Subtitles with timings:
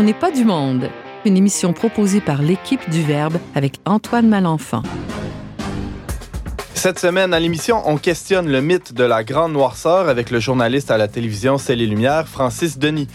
[0.00, 0.88] On n'est pas du monde,
[1.26, 4.82] une émission proposée par l'équipe du Verbe avec Antoine Malenfant.
[6.72, 10.90] Cette semaine, à l'émission, on questionne le mythe de la grande noirceur avec le journaliste
[10.90, 13.08] à la télévision C'est et Lumières, Francis Denis.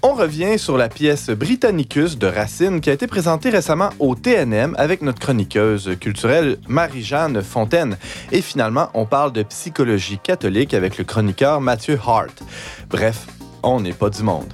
[0.00, 4.74] On revient sur la pièce Britannicus de Racine qui a été présentée récemment au TNM
[4.78, 7.98] avec notre chroniqueuse culturelle Marie-Jeanne Fontaine.
[8.30, 12.42] Et finalement, on parle de psychologie catholique avec le chroniqueur Mathieu Hart.
[12.88, 13.26] Bref,
[13.62, 14.50] on n'est pas du monde.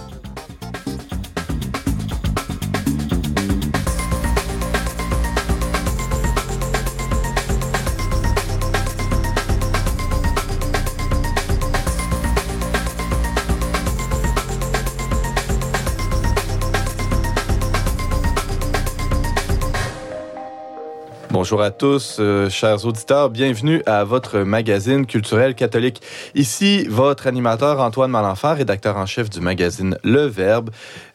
[21.48, 23.30] Bonjour à tous, euh, chers auditeurs.
[23.30, 26.02] Bienvenue à votre magazine culturel catholique.
[26.34, 30.69] Ici, votre animateur Antoine Malenfant, rédacteur en chef du magazine Le Verbe.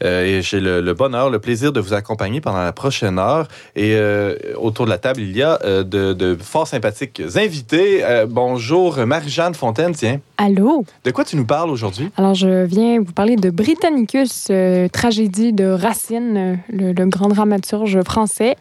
[0.03, 3.47] Euh, et j'ai le, bonheur, le plaisir de vous accompagner pendant la prochaine heure.
[3.75, 8.03] Et euh, autour de la table, il y a de, de, fort sympathiques invités.
[8.27, 10.19] bonjour, Marie-Jeanne Fontaine, tiens.
[10.37, 10.85] Allô?
[11.03, 12.09] De quoi tu nous parles aujourd'hui?
[12.17, 14.49] Alors, je viens vous parler de Britannicus,
[14.91, 18.55] tragédie de Racine, le, le grand dramaturge français,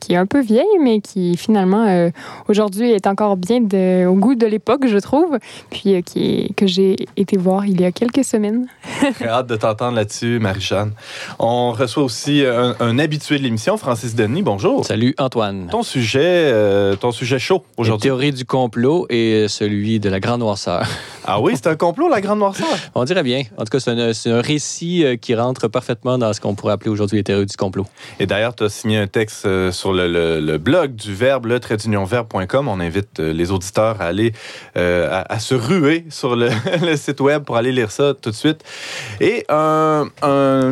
[0.00, 2.10] qui est un peu vieille, mais qui finalement euh,
[2.48, 3.60] aujourd'hui est encore bien
[4.06, 5.38] au goût de l'époque, je trouve,
[5.70, 8.66] puis euh, qui que j'ai été voir il y a quelques semaines.
[9.14, 10.92] Très hâte de t'entendre là-dessus, Marie-Jeanne.
[11.38, 14.42] On reçoit aussi un, habitué de l'émission, Francis Denis.
[14.42, 14.84] Bonjour.
[14.84, 15.68] Salut Antoine.
[15.70, 18.08] Ton sujet, euh, ton sujet chaud aujourd'hui.
[18.08, 20.86] Théorie du complot et celui de la grande noirceur.
[21.24, 22.66] Ah oui, c'est un complot, la grande noirceur?
[22.94, 23.42] On dirait bien.
[23.56, 27.18] En tout cas, c'est un, récit qui rentre parfaitement dans ce qu'on pourrait appeler aujourd'hui
[27.18, 27.86] les théories du complot.
[28.18, 31.60] Et d'ailleurs, tu as signé un texte sur le blog du Verbe, le
[32.04, 32.68] verbe.com.
[32.68, 34.32] On invite euh, les auditeurs à aller
[34.76, 36.50] euh, à, se ruer sur le,
[36.96, 38.62] site web pour aller lire ça tout de suite.
[39.20, 40.10] Et un,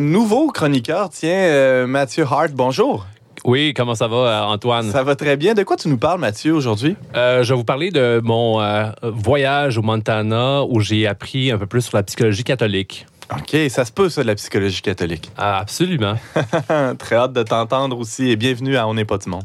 [0.01, 3.07] nouveau chroniqueur, tiens, euh, Mathieu Hart, bonjour.
[3.45, 4.91] Oui, comment ça va, Antoine?
[4.91, 5.55] Ça va très bien.
[5.55, 6.97] De quoi tu nous parles, Mathieu, aujourd'hui?
[7.15, 8.61] je vais vous parler de mon
[9.03, 13.07] voyage au Montana où j'ai appris un peu plus sur la psychologie catholique.
[13.33, 15.31] OK, ça se peut, ça, de la psychologie catholique.
[15.37, 16.15] Ah, absolument.
[16.99, 19.45] Très hâte de t'entendre aussi et bienvenue à On n'est pas du monde.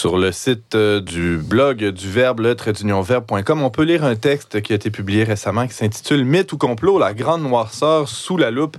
[0.00, 2.56] Sur le site euh, du blog du Verbe, le
[3.02, 6.56] verbe.com, on peut lire un texte qui a été publié récemment qui s'intitule Mythe ou
[6.56, 8.78] complot, la grande noirceur sous la loupe.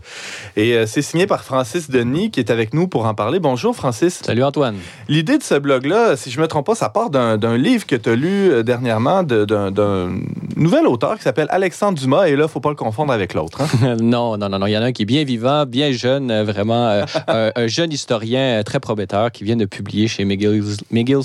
[0.56, 3.38] Et euh, c'est signé par Francis Denis qui est avec nous pour en parler.
[3.40, 4.22] Bonjour Francis.
[4.24, 4.78] Salut Antoine.
[5.10, 7.96] L'idée de ce blog-là, si je ne me trompe pas, ça part d'un livre que
[7.96, 10.16] tu as lu euh, dernièrement d'un
[10.56, 12.26] nouvel auteur qui s'appelle Alexandre Dumas.
[12.26, 13.62] Et là, il ne faut pas le confondre avec l'autre.
[13.62, 13.98] Hein?
[14.02, 14.66] non, non, non, non.
[14.66, 18.64] Il y en a un qui est bien vivant, bien jeune, vraiment un, jeune historien
[18.66, 20.26] très prometteur qui vient de publier chez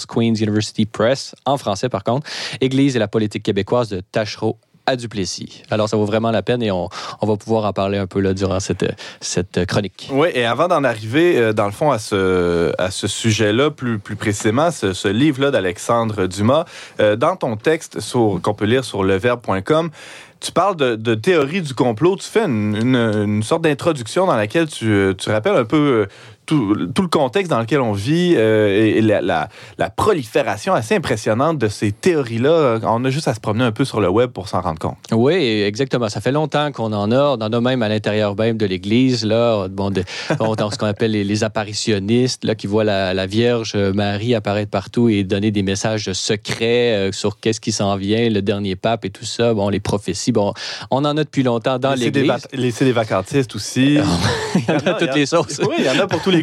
[0.06, 2.26] Queen's University Press, en français par contre,
[2.60, 5.62] Église et la politique québécoise de Tachereau à Duplessis.
[5.70, 6.88] Alors, ça vaut vraiment la peine et on,
[7.20, 8.86] va pouvoir en parler un peu là, durant cette,
[9.20, 10.08] cette chronique.
[10.12, 13.98] Oui, et avant d'en arriver, euh, dans le fond, à ce, à ce sujet-là, plus,
[13.98, 16.64] plus précisément, ce, livre-là d'Alexandre Dumas,
[17.00, 19.90] euh, dans ton texte qu'on peut lire sur leverbe.com,
[20.38, 22.16] tu parles de, théorie du complot.
[22.16, 26.06] Tu fais une, une, sorte d'introduction dans laquelle tu, tu rappelles un peu
[26.46, 29.48] tout, le contexte dans lequel on vit euh, et, la,
[29.96, 32.78] prolifération assez impressionnante de ces théories-là.
[32.84, 34.96] On a juste à se promener un peu sur le web pour s'en rendre compte.
[35.12, 36.08] Oui, exactement.
[36.08, 37.36] Ça fait longtemps qu'on en a.
[37.36, 41.12] On en a même à l'intérieur même de l'Église, là, bon, dans ce qu'on appelle
[41.12, 46.94] les, apparitionnistes, là, qui voient la, Vierge Marie apparaître partout et donner des messages secrets
[46.94, 49.52] euh, sur qu'est-ce qui s'en vient, le dernier pape et tout ça.
[49.52, 50.32] Bon, les prophéties.
[50.32, 50.54] Bon,
[50.90, 52.46] on en a depuis longtemps dans l'Église.
[52.52, 53.98] Les CD vacantistes aussi.
[54.54, 55.60] il y en a, toutes les sauces.
[55.60, 56.35] Oui, il y en a pour tous les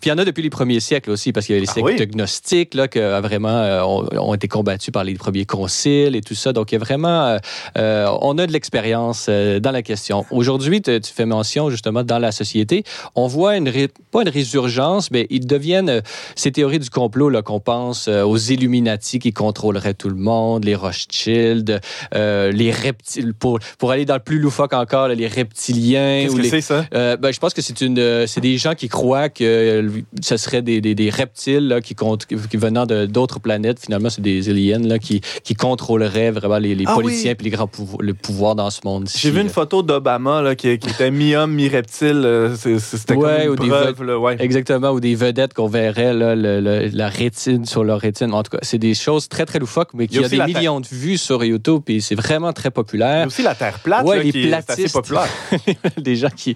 [0.00, 1.68] puis il y en a depuis les premiers siècles aussi, parce qu'il y a les
[1.68, 6.16] ah sectes gnostiques là, qui euh, vraiment euh, ont, été combattus par les premiers conciles
[6.16, 6.52] et tout ça.
[6.52, 7.38] Donc, il y a vraiment,
[7.78, 10.24] euh, on a de l'expérience dans la question.
[10.30, 12.84] Aujourd'hui, tu fais mention justement dans la société,
[13.14, 13.70] on voit une
[14.10, 16.02] pas une résurgence, mais ils deviennent
[16.34, 21.80] ces théories du complot qu'on pense aux Illuminati qui contrôleraient tout le monde, les Rothschild,
[22.12, 26.22] les reptiles, pour, pour aller dans le plus loufoque encore, les reptiliens.
[26.22, 26.84] Qu'est-ce que c'est ça?
[26.90, 29.90] ben, je pense que c'est une, c'est des gens qui croient que
[30.20, 33.80] ce serait des, des, reptiles là, qui, qui venant d'autres planètes.
[33.80, 37.50] Finalement, c'est des aliens là, qui, qui contrôleraient vraiment les, les ah politiciens et les
[37.50, 39.08] grands le pouvoir dans ce monde.
[39.14, 42.52] J'ai vu une photo d'Obama qui, qui, était mi-homme, mi-reptile.
[42.56, 44.02] C'était ouais, comme une preuve.
[44.02, 44.36] Là, ouais.
[44.38, 48.32] Exactement, ou des vedettes qu'on verrait là, la rétine sur leur rétine.
[48.32, 50.80] En tout cas, c'est des choses très, très loufoques, mais qui a, a des millions
[50.80, 53.18] de vues sur YouTube et c'est vraiment très populaire.
[53.18, 55.28] Il y a aussi la Terre plate, ouais, les qui est assez populaire.
[55.98, 56.54] des gens qui,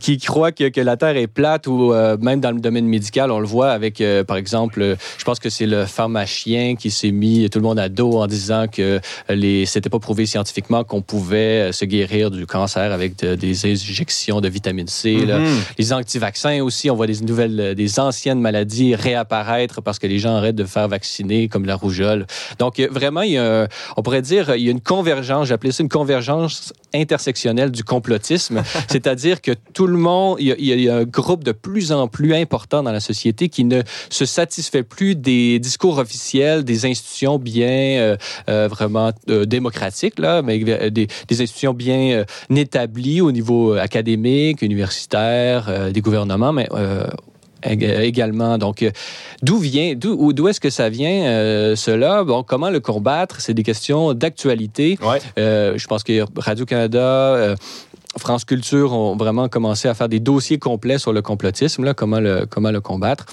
[0.00, 3.30] qui croient que, que la Terre est plate ou euh, même dans le domaine médical,
[3.30, 6.90] on le voit avec, euh, par exemple, euh, je pense que c'est le pharmacien qui
[6.90, 10.84] s'est mis tout le monde à dos en disant que les c'était pas prouvé scientifiquement
[10.84, 15.14] qu'on pouvait se guérir du cancer avec des injections de vitamine C.
[15.14, 15.46] Mm-hmm.
[15.78, 20.36] Les anti-vaccins aussi, on voit des nouvelles, des anciennes maladies réapparaître parce que les gens
[20.36, 22.26] arrêtent de faire vacciner, comme la rougeole.
[22.58, 25.82] Donc, vraiment, il y a, on pourrait dire, il y a une convergence, j'appelais ça
[25.82, 31.44] une convergence intersectionnelle du complotisme, c'est-à-dire que tout le monde, il y, a, un groupe
[31.44, 35.98] de plus en plus important dans la société qui ne se satisfait plus des discours
[35.98, 38.16] officiels, des institutions bien euh,
[38.48, 45.90] euh, vraiment euh, démocratiques, là, mais des, des institutions bien établies au niveau académique, universitaire,
[45.92, 46.68] des gouvernements, mais
[47.64, 48.58] également.
[48.58, 48.84] Donc,
[49.42, 52.24] d'où vient, d'où est-ce que ça vient cela?
[52.24, 53.40] Bon, comment le combattre?
[53.40, 54.98] C'est des questions d'actualité.
[55.36, 57.56] je pense que Radio Canada.
[58.18, 62.20] France Culture ont vraiment commencé à faire des dossiers complets sur le complotisme, là, comment,
[62.20, 63.26] le, comment le combattre.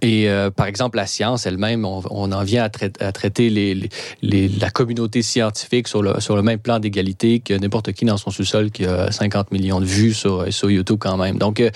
[0.00, 3.90] Et euh, par exemple, la science elle-même, on, en vient à, traiter
[4.22, 8.30] la communauté scientifique sur le, sur le même plan d'égalité que n'importe qui dans son
[8.30, 11.36] sous-sol qui a 50 millions de vues sur, sur YouTube quand même.
[11.36, 11.70] Donc, euh,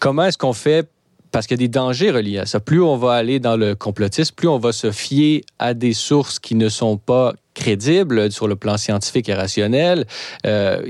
[0.00, 0.88] comment est-ce qu'on fait?
[1.32, 2.60] Parce qu'il y a des dangers reliés à ça.
[2.60, 6.38] Plus on va aller dans le complotisme, plus on va se fier à des sources
[6.38, 10.06] qui ne sont pas crédibles sur le plan scientifique et rationnel.
[10.46, 10.82] Euh,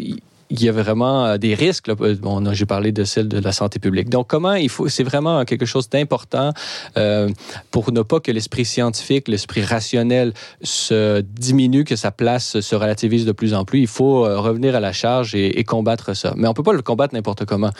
[0.50, 1.90] il y a vraiment euh, des risques.
[1.90, 4.08] Bon, j'ai parlé de celle de la santé publique.
[4.08, 6.52] Donc, comment il faut, c'est vraiment quelque chose d'important
[6.96, 7.28] euh,
[7.70, 10.32] pour ne pas que l'esprit scientifique, l'esprit rationnel
[10.62, 13.80] se diminue, que sa place se relativise de plus en plus.
[13.80, 16.32] Il faut euh, revenir à la charge et, combattre ça.
[16.36, 17.70] Mais on peut pas le combattre n'importe comment.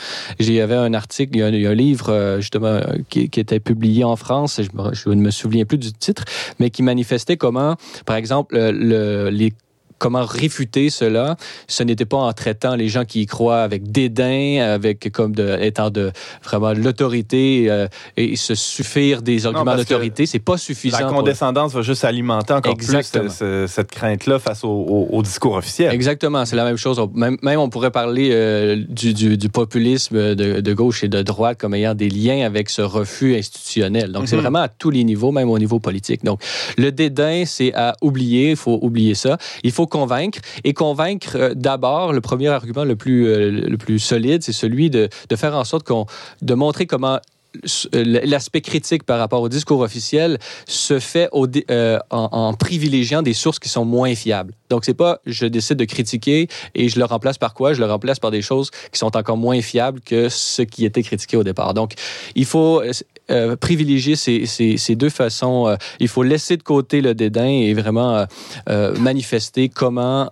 [0.40, 4.16] Il y avait un article, il y a un, livre justement qui, était publié en
[4.16, 4.60] France.
[4.60, 6.24] Je, ne me souviens plus du titre,
[6.58, 7.76] mais qui manifestait comment,
[8.06, 9.52] par exemple, le, les
[9.98, 11.36] comment réfuter cela.
[11.68, 15.58] Ce n'était pas en traitant les gens qui y croient avec dédain, avec comme de,
[15.60, 16.12] étant de
[16.42, 20.26] vraiment l'autorité euh, et se suffire des arguments d'autorité.
[20.26, 20.98] C'est pas suffisant.
[20.98, 22.86] La condescendance va juste alimenter encore plus
[23.66, 25.92] cette, crainte-là face au, discours officiel.
[25.92, 27.00] Exactement, c'est la même chose.
[27.14, 32.08] Même, on pourrait parler euh, du, populisme de, gauche et de droite comme ayant des
[32.08, 34.12] liens avec ce refus institutionnel.
[34.12, 34.42] Donc, c'est mhm.
[34.42, 36.24] vraiment à tous les niveaux, même au niveau politique.
[36.24, 36.40] Donc,
[36.76, 38.50] le dédain, c'est à oublier.
[38.50, 39.38] Il faut oublier ça.
[39.62, 40.40] Il faut convaincre.
[40.64, 44.90] Et convaincre, euh, d'abord, le premier argument le plus, euh, le plus solide, c'est celui
[44.90, 46.06] de, de faire en sorte qu'on,
[46.42, 47.20] de montrer comment
[47.94, 51.46] euh, l'aspect critique par rapport au discours officiel se fait au,
[52.10, 54.52] en, privilégiant des sources qui sont moins fiables.
[54.68, 57.72] Donc, c'est pas je décide de critiquer et je le remplace par quoi?
[57.72, 61.02] Je le remplace par des choses qui sont encore moins fiables que ce qui était
[61.02, 61.72] critiqué au départ.
[61.72, 61.94] Donc,
[62.34, 62.82] il faut
[63.30, 65.66] euh, privilégier ces, ces, deux façons.
[65.66, 68.24] Euh, il faut laisser de côté le dédain et vraiment
[68.68, 70.30] euh, manifester comment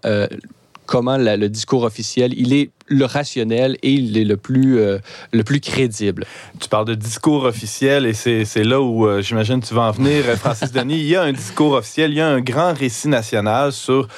[0.86, 4.98] comment le discours officiel, il est le rationnel et il est le plus, euh,
[5.32, 6.26] le plus crédible.
[6.60, 10.24] Tu parles de discours officiel et c'est là où euh, j'imagine tu vas en venir,
[10.26, 10.98] euh, Francis Denis.
[10.98, 14.08] Il y a un discours officiel, il y a un grand récit national sur,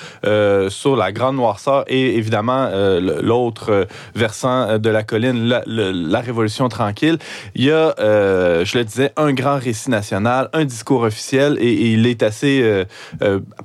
[0.68, 2.68] sur la grande noirceur et évidemment
[3.20, 7.18] l'autre versant de la colline, la, la, Révolution tranquille.
[7.54, 12.06] Il y a, je le disais, un grand récit national, un discours officiel et, il
[12.06, 12.84] est assez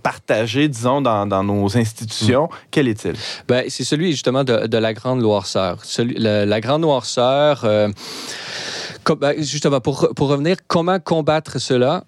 [0.03, 2.45] partagé, disons, dans, dans nos institutions.
[2.45, 2.55] Mm.
[2.69, 3.13] Quel est-il?
[3.47, 5.77] Ben, c'est celui justement de, de la la grande noirceur.
[5.97, 7.87] la, grande noirceur, euh,
[9.19, 12.03] ben, justement, pour, pour revenir, comment combattre cela?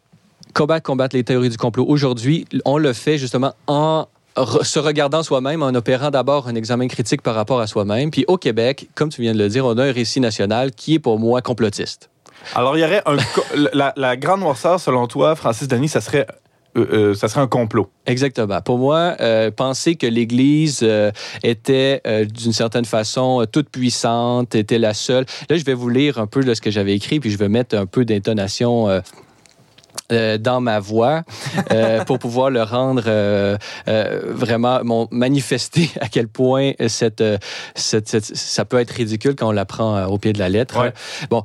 [0.54, 1.86] Comment combattre les théories du complot?
[1.88, 4.08] Aujourd'hui, on le fait justement en
[4.64, 8.12] se regardant soi-même, en opérant d'abord un examen critique par rapport à soi-même.
[8.12, 10.96] Puis au Québec, comme tu viens de le dire, on a un récit national qui
[10.96, 12.10] est pour moi complotiste.
[12.56, 13.16] Alors, il y aurait un.
[13.74, 16.28] la, la, grande noirceur, selon toi, Francis Denis, ça serait
[16.76, 17.90] euh, euh, ça serait un complot.
[18.06, 18.62] Exactement.
[18.62, 20.86] Pour moi, euh, penser que l'Église
[21.44, 25.26] était d'une certaine façon toute puissante, était la seule.
[25.50, 27.50] Là, je vais vous lire un peu de ce que j'avais écrit, puis je vais
[27.50, 29.02] mettre un peu d'intonation
[30.10, 31.24] dans ma voix
[32.06, 37.24] pour pouvoir le rendre vraiment manifester à quel point cette,
[37.76, 40.92] cette, ça peut être ridicule quand on l'apprend au pied de la lettre.
[41.30, 41.44] Bon,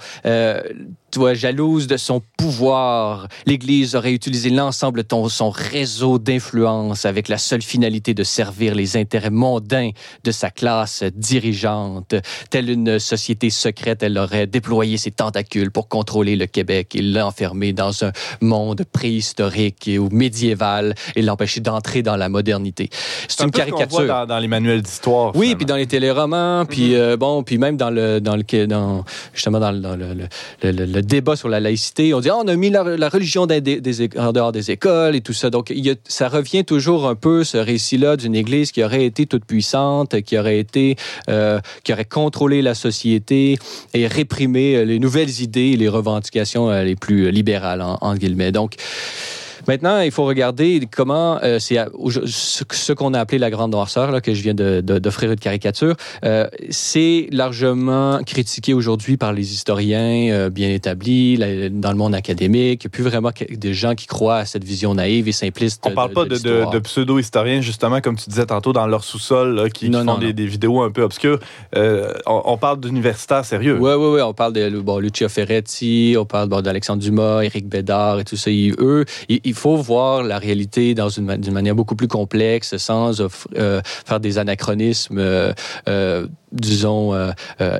[1.10, 3.28] toi, jalouse de son pouvoir.
[3.46, 8.96] L'Église aurait utilisé l'ensemble de son réseau d'influence avec la seule finalité de servir les
[8.96, 9.90] intérêts mondains
[10.24, 12.14] de sa classe dirigeante.
[12.50, 17.72] Telle une société secrète, elle aurait déployé ses tentacules pour contrôler le Québec et l'enfermer
[17.72, 22.90] dans un monde préhistorique ou médiéval et l'empêcher d'entrer dans la modernité.
[23.28, 24.06] C'est une caricature.
[24.06, 25.34] dans, dans, les manuels d'histoire.
[25.34, 26.96] Oui, puis dans les téléromans, puis mm-hmm.
[26.96, 30.14] euh, bon, puis même dans le dans le dans justement dans, dans le,
[30.62, 34.32] le, le, débat sur la laïcité, on dit oh, on a mis la, religion en
[34.32, 35.50] dehors des écoles et tout ça.
[35.50, 35.72] Donc
[36.06, 40.38] ça revient toujours un peu ce récit-là d'une Église qui aurait été toute puissante, qui
[40.38, 40.96] aurait été
[41.28, 43.58] euh, qui aurait contrôlé la société
[43.94, 48.52] et réprimé les nouvelles idées et les revendications euh, les plus libérales en, en guillemets.
[48.52, 48.74] Donc
[49.68, 54.22] Maintenant, il faut regarder comment euh, c'est ce qu'on a appelé la grande noirceur, là,
[54.22, 55.94] que je viens d'offrir une caricature.
[56.24, 61.36] Euh, c'est largement critiqué aujourd'hui par les historiens euh, bien établis
[61.70, 62.84] dans le monde académique.
[62.84, 65.82] Il n'y a plus vraiment des gens qui croient à cette vision naïve et simpliste.
[65.84, 69.92] On ne parle pas de, pseudo-historiens, justement, comme tu disais tantôt, dans leur sous-sol, qui,
[69.92, 71.40] font Des, vidéos un peu obscures.
[72.26, 73.76] On, parle d'universitaires sérieux.
[73.78, 74.22] Oui, oui, oui.
[74.22, 78.50] On parle de bon, Lucia Ferretti, on parle d'Alexandre Dumas, Éric Bédard et tout ça.
[78.50, 83.80] eux, ils faut voir la réalité dans une, d'une manière beaucoup plus complexe, sans euh,
[83.84, 85.52] faire des anachronismes, euh,
[85.88, 87.12] euh, disons,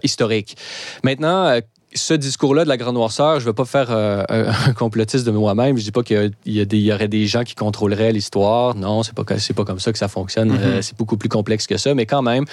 [0.02, 0.56] historiques.
[1.04, 1.60] Maintenant,
[1.94, 5.30] ce discours-là de la grande noirceur, je ne vais pas faire euh, un complotiste de
[5.30, 5.76] moi-même.
[5.78, 8.74] Je dis pas qu'il y, y, aurait des gens qui contrôleraient l'histoire.
[8.74, 10.52] Non, pas c'est pas comme ça que ça fonctionne.
[10.52, 10.62] Mm-hmm.
[10.62, 11.94] Euh, c'est beaucoup plus complexe que ça.
[11.94, 12.44] Mais quand même,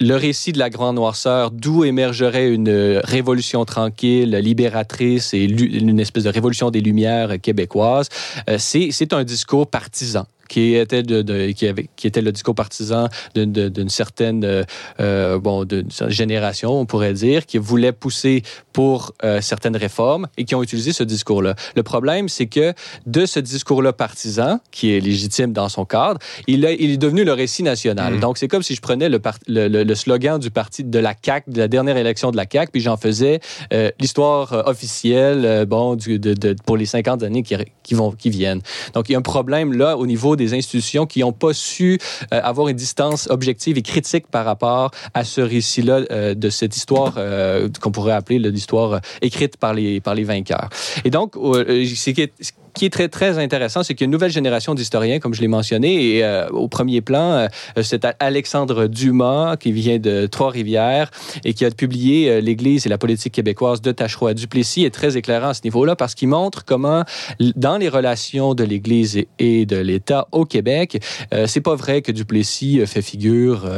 [0.00, 6.24] le récit de la grande noirceur, d'où émergerait une révolution tranquille, libératrice et une espèce
[6.24, 8.08] de révolution des Lumières québécoises,
[8.50, 13.08] euh, c'est un discours partisan qui était, de, qui, avait, qui, était le discours partisan
[13.34, 14.64] d'une certaine euh,
[15.00, 15.66] euh, bon,
[16.08, 20.92] génération, on pourrait dire, qui voulait pousser pour euh, certaines réformes et qui ont utilisé
[20.92, 21.54] ce discours-là.
[21.76, 22.74] Le problème, c'est que
[23.06, 27.32] de ce discours-là partisan, qui est légitime dans son cadre, il, il est devenu le
[27.32, 28.14] récit national.
[28.14, 28.20] Mmh.
[28.20, 31.50] Donc, c'est comme si je prenais le, le, le, slogan du parti de la CAQ,
[31.50, 33.40] de la dernière élection de la CAQ, puis j'en faisais
[34.00, 38.60] l'histoire officielle bon, du, de, de, pour les 50 années qui, qui, vont, qui viennent.
[38.94, 41.98] Donc, il y a un problème là au niveau des institutions qui n'ont pas su
[42.32, 46.76] euh, avoir une distance objective et critique par rapport à ce récit-là euh, de cette
[46.76, 50.68] histoire euh, qu'on pourrait appeler l'histoire écrite par les, par les vainqueurs.
[51.04, 52.54] Et donc, est
[52.90, 56.16] très, très intéressant, c'est qu'il y a une nouvelle génération d'historiens, comme je l'ai mentionné,
[56.16, 61.10] et euh, au premier plan, euh, c'est Alexandre Dumas, qui vient de Trois-Rivières
[61.44, 64.90] et qui a publié euh, L'Église et la politique québécoise de Tachereau à Duplessis, est
[64.90, 67.04] très éclairant à ce niveau-là parce qu'il montre comment,
[67.56, 71.02] dans les relations de l'Église et de l'État au Québec,
[71.46, 73.68] c'est pas vrai que Duplessis fait figure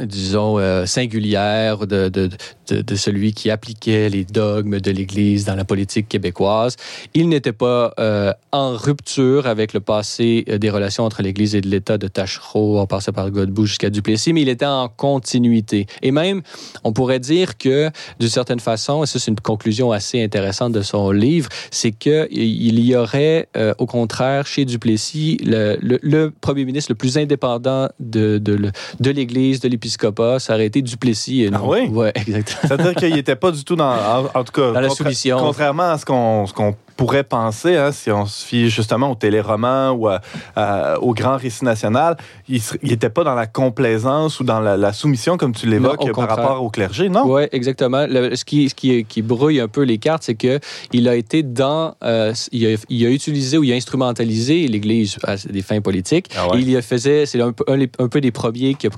[0.00, 2.28] disons, singulière de, de,
[2.68, 6.76] de, celui qui appliquait les dogmes de l'Église dans la politique québécoise.
[7.14, 11.60] Il n'était pas euh, en rupture avec le passé euh, des relations entre l'Église et
[11.60, 15.86] l'État de Tachereau, en passant par Godbout jusqu'à Duplessis, mais il était en continuité.
[16.02, 16.42] Et même,
[16.84, 20.82] on pourrait dire que, d'une certaine façon, et ça c'est une conclusion assez intéressante de
[20.82, 26.90] son livre, c'est qu'il y aurait, euh, au contraire, chez Duplessis, le, le, premier ministre
[26.90, 31.42] le plus indépendant de, de, de l'Église, de l'épiscopat, ça aurait été Duplessis.
[31.42, 31.88] Et ah oui?
[31.88, 32.60] Ouais, exactement.
[32.62, 33.94] C'est-à-dire qu'il n'était pas du tout dans.
[34.34, 35.38] En, tout cas, dans la soumission.
[35.38, 40.08] Contrairement à ce qu'on pourrait penser, hein, si on se fie justement au téléromans ou
[40.08, 42.16] au grand récit national,
[42.48, 46.62] il n'était pas dans la complaisance ou dans la, soumission, comme tu l'évoques, par rapport
[46.62, 47.24] au clergé, non?
[47.26, 48.06] Oui, exactement.
[48.06, 51.94] ce, qui, ce qui, qui, brouille un peu les cartes, c'est qu'il a été dans.
[52.02, 56.30] Euh, il, a, il, a, utilisé ou il a instrumentalisé l'Église à des fins politiques.
[56.36, 57.26] Ah il faisait.
[57.26, 58.90] C'est un, un, peu des premiers qui a,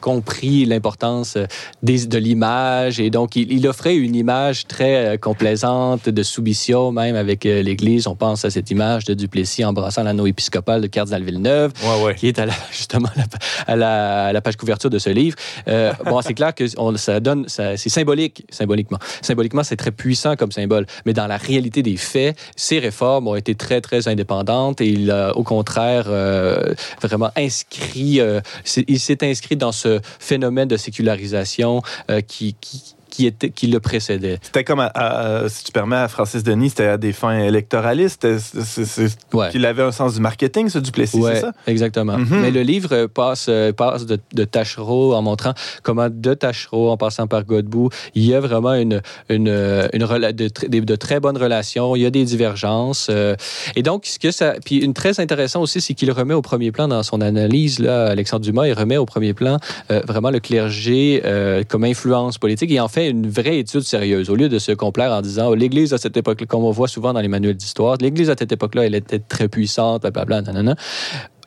[0.00, 1.36] compris l'importance
[1.82, 7.16] de l'image et donc il, il, offrait une image très euh, complaisante de soumission, même
[7.16, 8.06] avec avec l'Église.
[8.06, 11.72] On pense à cette image de Duplessis embrassant l'anneau épiscopal de Cardinal Villeneuve,
[12.16, 13.08] qui est à justement
[13.66, 15.36] à la, la, page couverture de ce livre.
[15.68, 18.98] Euh, bon, c'est clair que on, ça donne, c'est symbolique, symboliquement.
[19.20, 20.86] Symboliquement, c'est très puissant comme symbole.
[21.06, 25.10] Mais dans la réalité des faits, ces réformes ont été très, très indépendantes et il
[25.10, 28.40] a, au contraire, euh, vraiment inscrit, euh,
[28.86, 31.82] il s'est inscrit dans ce phénomène de sécularisation
[32.28, 34.38] qui, qui qui, était, qui le précédait.
[34.42, 34.86] C'était comme,
[35.48, 38.26] si tu permets, à Francis Denis, c'était à des fins électoralistes.
[39.54, 41.52] Il avait un sens du marketing, ce Duplessis, c'est ça?
[41.66, 42.18] exactement.
[42.18, 42.40] Mhm.
[42.40, 47.26] Mais le livre passe, passe de, de, Tachereau en montrant comment de Tachereau, en passant
[47.26, 49.48] par Godbout, il y a vraiment une, une,
[49.92, 53.08] une de, de, très bonnes relations, il y a des divergences.
[53.10, 53.36] Euh,
[53.76, 54.54] et donc, ce que ça...
[54.64, 58.06] Puis une très intéressant aussi, c'est qu'il remet au premier plan dans son analyse, là,
[58.06, 59.58] Alexandre Dumas, il remet au premier plan
[59.90, 62.70] euh, vraiment le clergé euh, comme influence politique.
[62.70, 64.30] Et en fait, une vraie étude sérieuse.
[64.30, 66.88] Au lieu de se complaire en disant, oh, l'Église à cette époque-là, comme on voit
[66.88, 70.76] souvent dans les manuels d'histoire, l'Église à cette époque-là, elle était très puissante, blablabla, nanana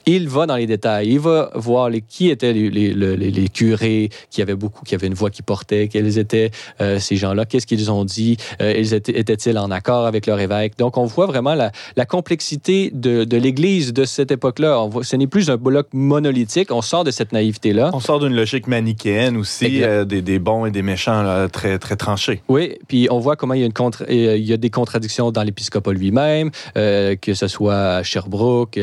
[0.08, 1.10] il va dans les détails.
[1.10, 5.08] Il va voir les, qui étaient les, les, les, curés, qui avaient beaucoup, qui avaient
[5.08, 6.50] une voix qui portait, quels étaient
[6.82, 10.40] euh, ces gens-là, qu'est-ce qu'ils ont dit, euh, ils étaient, étaient-ils en accord avec leur
[10.40, 10.78] évêque?
[10.78, 14.90] Donc, on voit vraiment la, la complexité de, de l'Église de cette époque-là.
[15.02, 16.72] Ce n'est plus un bloc monolithique.
[16.72, 17.92] On sort de cette naïveté-là.
[17.94, 21.80] On sort d'une logique manichéenne aussi, euh, des, des, bons et des méchants là, très,
[21.80, 22.42] très tranchés.
[22.48, 25.32] Oui, puis on voit comment il y a, une contre, il y a des contradictions
[25.32, 28.80] dans l'épiscopat lui-même, que ce soit à Sherbrooke,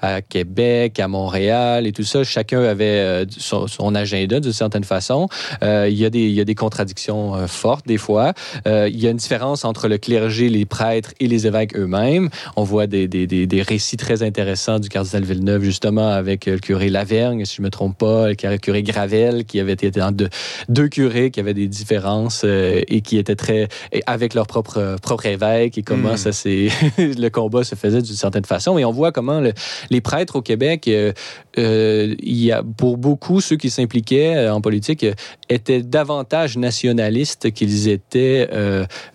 [0.00, 0.61] à Québec,
[0.98, 2.24] à Montréal et tout ça.
[2.24, 5.28] Chacun avait euh, son, agenda d'une certaine façon.
[5.62, 8.32] Euh, il, y a des, il y a des contradictions euh, fortes des fois.
[8.66, 12.30] il y a une différence entre le clergé, les prêtres et les évêques eux-mêmes.
[12.56, 16.88] On voit des, des, des, récits très intéressants du cardinal Villeneuve, justement, avec le curé
[16.88, 20.28] Lavergne, si je ne me trompe pas, le curé Gravel, qui avait été deux,
[20.68, 23.68] deux curés qui avaient des différences et qui étaient très...
[24.06, 26.16] avec leur propre, propre évêque et comment hmm.
[26.16, 28.78] ça c'est le combat se faisait d'une certaine façon.
[28.78, 29.40] Et on voit comment
[29.90, 30.51] les prêtres au Québec,
[30.88, 31.12] euh,
[31.58, 35.04] euh, il y a, pour beaucoup, ceux qui s'impliquaient euh, en politique
[35.48, 38.48] étaient davantage nationalistes qu'ils étaient,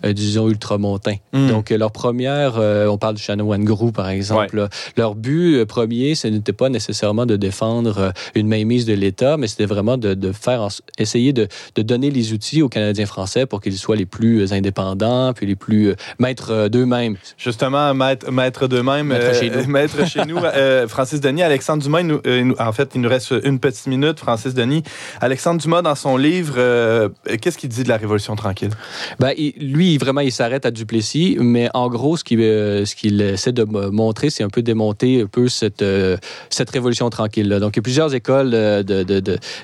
[0.04, 1.16] disons, ultramontains.
[1.32, 1.48] Hmm.
[1.48, 6.52] Donc, leur première, on parle du Chanoine Group, par exemple, leur but premier, ce n'était
[6.52, 10.68] pas nécessairement de défendre une mainmise de l'État, mais c'était vraiment de, faire,
[10.98, 15.46] essayer de, donner les outils aux Canadiens français pour qu'ils soient les plus indépendants, puis
[15.46, 17.16] les plus maîtres d'eux-mêmes.
[17.36, 20.38] Justement, maître, maître d'eux-mêmes, maître chez nous, maître chez nous
[20.86, 24.82] Francis Denis, Alexandre Dumas, euh, en fait, il nous reste une petite minute, Francis Denis.
[25.20, 28.70] Alexandre Dumas, dans son livre, euh, qu'est-ce qu'il dit de la Révolution tranquille?
[29.18, 33.64] Ben, lui, vraiment, il s'arrête à Duplessis, mais en gros, ce qu'il euh, essaie de
[33.64, 35.84] montrer, c'est un peu démonter un peu cette,
[36.48, 37.48] cette Révolution tranquille.
[37.48, 37.60] -là.
[37.60, 38.50] Donc, il y a plusieurs écoles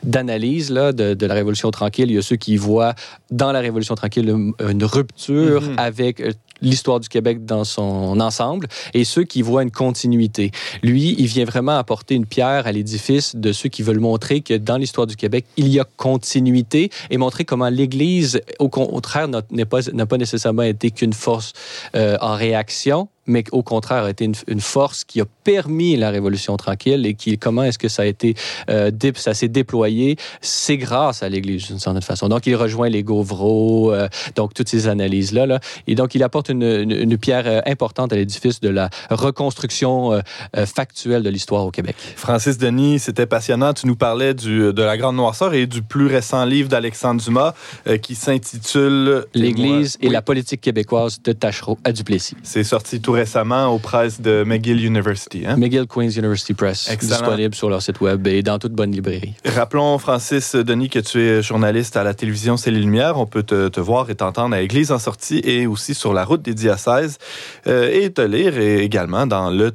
[0.03, 2.11] d'analyse de, de, de, la Révolution tranquille.
[2.11, 2.95] Il y a ceux qui voient
[3.31, 5.79] dans la Révolution tranquille une, rupture mm-hmm.
[5.79, 6.23] avec
[6.61, 10.51] l'histoire du Québec dans son ensemble et ceux qui voient une continuité.
[10.83, 14.55] Lui, il vient vraiment apporter une pierre à l'édifice de ceux qui veulent montrer que
[14.55, 19.43] dans l'histoire du Québec, il y a continuité et montrer comment l'Église, au contraire, n'a
[19.67, 21.53] pas, pas nécessairement été qu'une force
[21.95, 26.57] euh, en réaction, mais au contraire a été une, force qui a permis la Révolution
[26.57, 28.35] tranquille et qui, comment est-ce que ça a été,
[28.71, 32.29] euh, ça s'est déployé, c'est grâce à l'Église d'une certaine façon.
[32.29, 35.47] Donc, il rejoint les Gauvreau, euh, donc toutes ces analyses-là.
[35.47, 35.61] Là.
[35.87, 40.21] Et donc, il apporte une, une, pierre euh, importante à l'édifice de la reconstruction euh,
[40.67, 41.97] factuelle de l'histoire au Québec.
[42.17, 43.73] Francis Denis, c'était passionnant.
[43.73, 47.55] Tu nous parlais du, de la Grande Noirceur et du plus récent livre d'Alexandre Dumas
[48.03, 52.37] qui s'intitule L'Église et la politique québécoise de Tachereau à Duplessis.
[52.43, 55.45] C'est sorti tout récemment aux presses de McGill University.
[55.47, 55.57] Hein?
[55.57, 56.91] McGill Queen's University Press.
[56.91, 57.19] Excellent.
[57.19, 59.35] Disponible sur leur site web et dans toute bonne librairie.
[59.45, 63.19] Rappelons, Francis Denis, que tu es journaliste à la télévision C'est les Lumières.
[63.19, 66.43] On peut te, voir et t'entendre à Église en sortie et aussi sur la route
[66.43, 67.19] des diocèses
[67.67, 69.71] euh, et te lire également dans le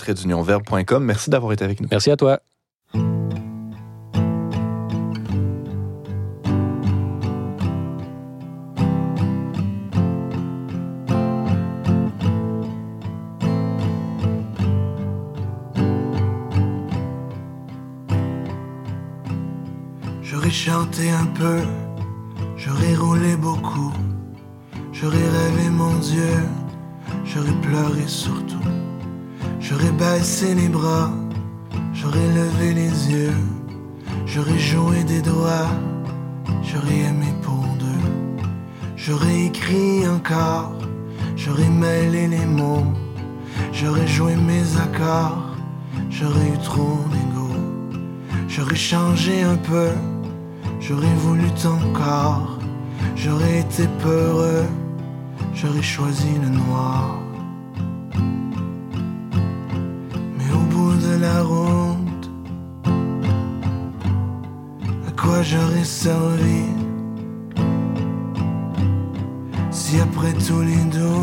[0.99, 1.88] Merci d'avoir été avec nous.
[1.91, 2.39] Merci à toi.
[55.62, 57.19] J'aurais choisi le noir.
[60.38, 62.30] Mais au bout de la route,
[65.08, 66.63] à quoi j'aurais servi
[69.72, 71.18] Si après tous les doutes,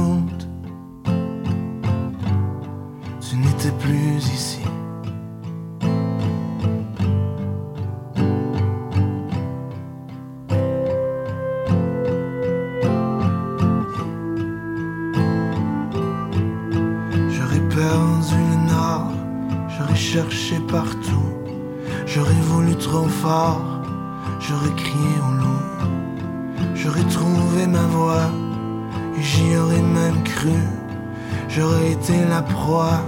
[31.56, 33.00] j'aurais été la proie,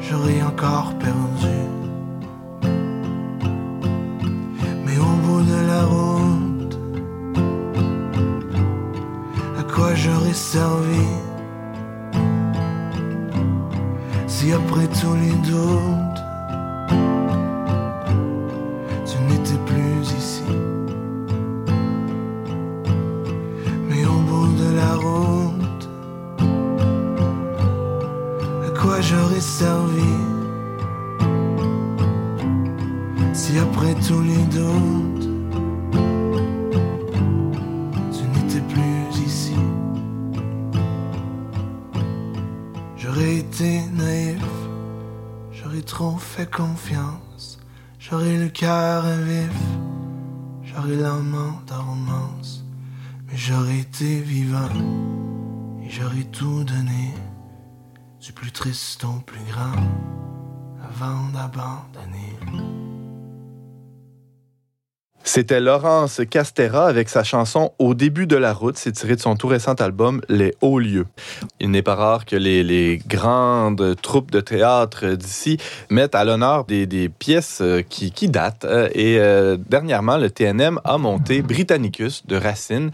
[0.00, 1.58] j'aurais encore perdu.
[4.84, 6.78] Mais au bout de la route,
[9.94, 11.06] j'aurais servi?
[14.26, 16.09] Si après tous les doutes
[58.50, 59.72] plus triste au plus grand
[60.82, 62.36] Avant d'abandonner
[65.22, 68.76] C'était Laurence Castera avec sa chanson Au début de la route.
[68.76, 71.06] C'est tiré de son tout récent album Les Hauts Lieux.
[71.60, 75.58] Il n'est pas rare que les, grandes troupes de théâtre d'ici
[75.88, 78.66] mettent à l'honneur des, pièces qui, qui datent.
[78.94, 82.90] Et euh, dernièrement, le TNM a monté Britannicus de Racine.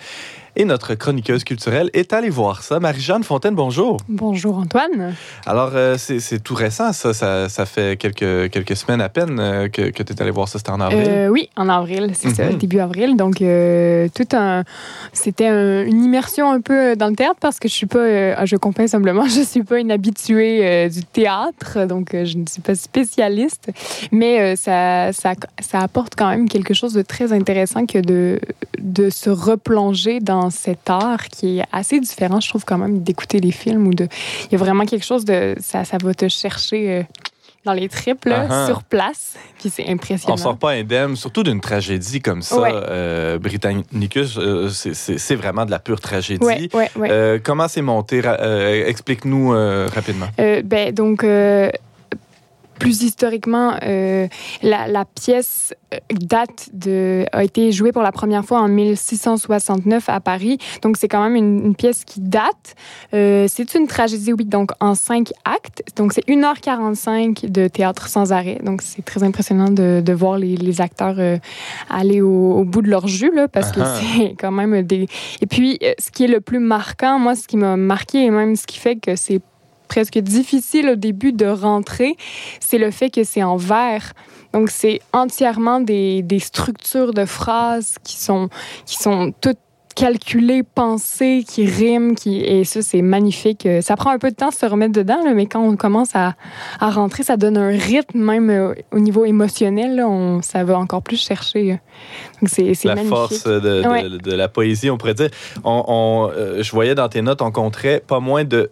[0.58, 2.80] Et notre chroniqueuse culturelle est allée voir ça.
[2.80, 3.98] Marie-Jeanne Fontaine, bonjour.
[4.08, 5.14] Bonjour Antoine.
[5.44, 7.12] Alors, euh, c'est tout récent, ça.
[7.12, 7.50] ça.
[7.50, 7.66] ça.
[7.66, 10.56] fait quelques, quelques semaines à peine euh, que, que tu es allée voir ça.
[10.56, 11.04] C'était en avril?
[11.06, 12.52] Euh, oui, en avril, c'est mm -hmm.
[12.52, 13.16] ça, début avril.
[13.16, 14.64] Donc, tout un...
[15.12, 17.98] C'était un, une immersion un peu dans le théâtre parce que je suis pas...
[17.98, 22.62] Euh, je comprends simplement, je suis pas une habituée du théâtre, donc je ne suis
[22.62, 23.64] pas spécialiste.
[24.10, 28.40] Mais ça, ça, ça apporte quand même quelque chose de très intéressant que de,
[28.78, 33.40] de se replonger dans cet art qui est assez différent, je trouve, quand même, d'écouter
[33.40, 34.08] les films ou de.
[34.46, 35.54] Il y a vraiment quelque chose de.
[35.60, 36.90] Ça, ça va te chercher.
[36.90, 37.02] Euh,
[37.66, 38.66] dans les triples, uh -huh.
[38.66, 39.34] sur place.
[39.58, 40.34] Puis c'est impressionnant.
[40.34, 42.60] On sort pas indemne, surtout d'une tragédie comme ça.
[42.60, 42.70] Ouais.
[42.72, 46.44] Euh, Britannicus, euh, c'est vraiment de la pure tragédie.
[46.44, 48.22] Ouais, ouais, euh, comment c'est monté?
[48.24, 49.50] Euh, explique-nous
[49.92, 50.28] rapidement.
[50.72, 51.26] ben, donc,
[52.78, 54.26] plus historiquement, euh,
[54.62, 55.74] la, la, pièce
[56.12, 60.58] date de a été jouée pour la première fois en 1669 à Paris.
[60.82, 62.74] Donc c'est quand même une, une, pièce qui date.
[63.14, 65.82] Euh, c'est une tragédie, oui, donc en cinq actes.
[65.96, 68.58] Donc c'est 1h45 de théâtre sans arrêt.
[68.62, 71.38] Donc c'est très impressionnant de, de voir les, les acteurs euh,
[71.90, 73.84] aller au, au, bout de leur jus, là, parce uh -huh.
[73.84, 75.08] que c'est quand même des...
[75.40, 78.56] Et puis, ce qui est le plus marquant, moi, ce qui m'a marqué et même
[78.56, 79.40] ce qui fait que c'est
[79.88, 82.16] presque difficile au début de rentrer,
[82.60, 84.12] c'est le fait que c'est en vers.
[84.52, 88.48] Donc, c'est entièrement des, des, structures de phrases qui sont,
[88.86, 89.58] qui sont toutes
[89.96, 92.42] calculées, pensées, qui riment, qui...
[92.42, 93.66] et ça, c'est magnifique.
[93.80, 96.14] Ça prend un peu de temps de se remettre dedans, là, mais quand on commence
[96.14, 96.36] à,
[96.78, 101.02] à, rentrer, ça donne un rythme, même au niveau émotionnel, là, on, ça va encore
[101.02, 101.80] plus chercher.
[102.40, 103.16] Donc, c'est La magnifique.
[103.16, 104.02] force de, de, ouais.
[104.02, 105.30] de, de, la poésie, on pourrait dire.
[105.64, 108.70] On, on euh, je voyais dans tes notes, on compterait pas moins de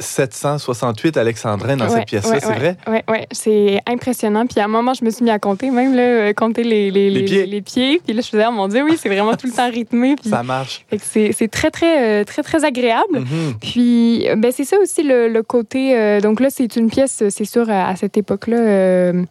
[0.00, 2.76] 1768 alexandrins dans ouais, cette pièce-là, ouais, c'est vrai?
[2.86, 3.26] Oui, ouais.
[3.30, 4.46] c'est impressionnant.
[4.46, 7.10] Puis à un moment, je me suis mis à compter, même là, compter les, les,
[7.10, 7.46] les, pieds.
[7.46, 8.00] les, pieds.
[8.04, 10.16] Puis là, je faisais, oh mon Dieu, oui, c'est vraiment tout le temps rythmé.
[10.16, 10.84] Puis, ça marche.
[11.02, 13.20] C'est très, très, très, très agréable.
[13.20, 13.54] Mm -hmm.
[13.60, 15.96] Puis, ben, c'est ça aussi le, le côté.
[15.96, 18.58] Euh, donc là, c'est une pièce, c'est sûr, à, cette époque-là.
[18.58, 19.24] Euh,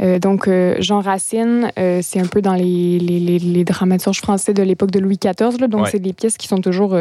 [0.00, 0.48] euh, donc,
[0.78, 5.58] Jean Racine, c'est un peu dans les, les, dramaturges français de l'époque de Louis XIV.
[5.60, 6.96] Là, donc, c'est des pièces qui sont toujours,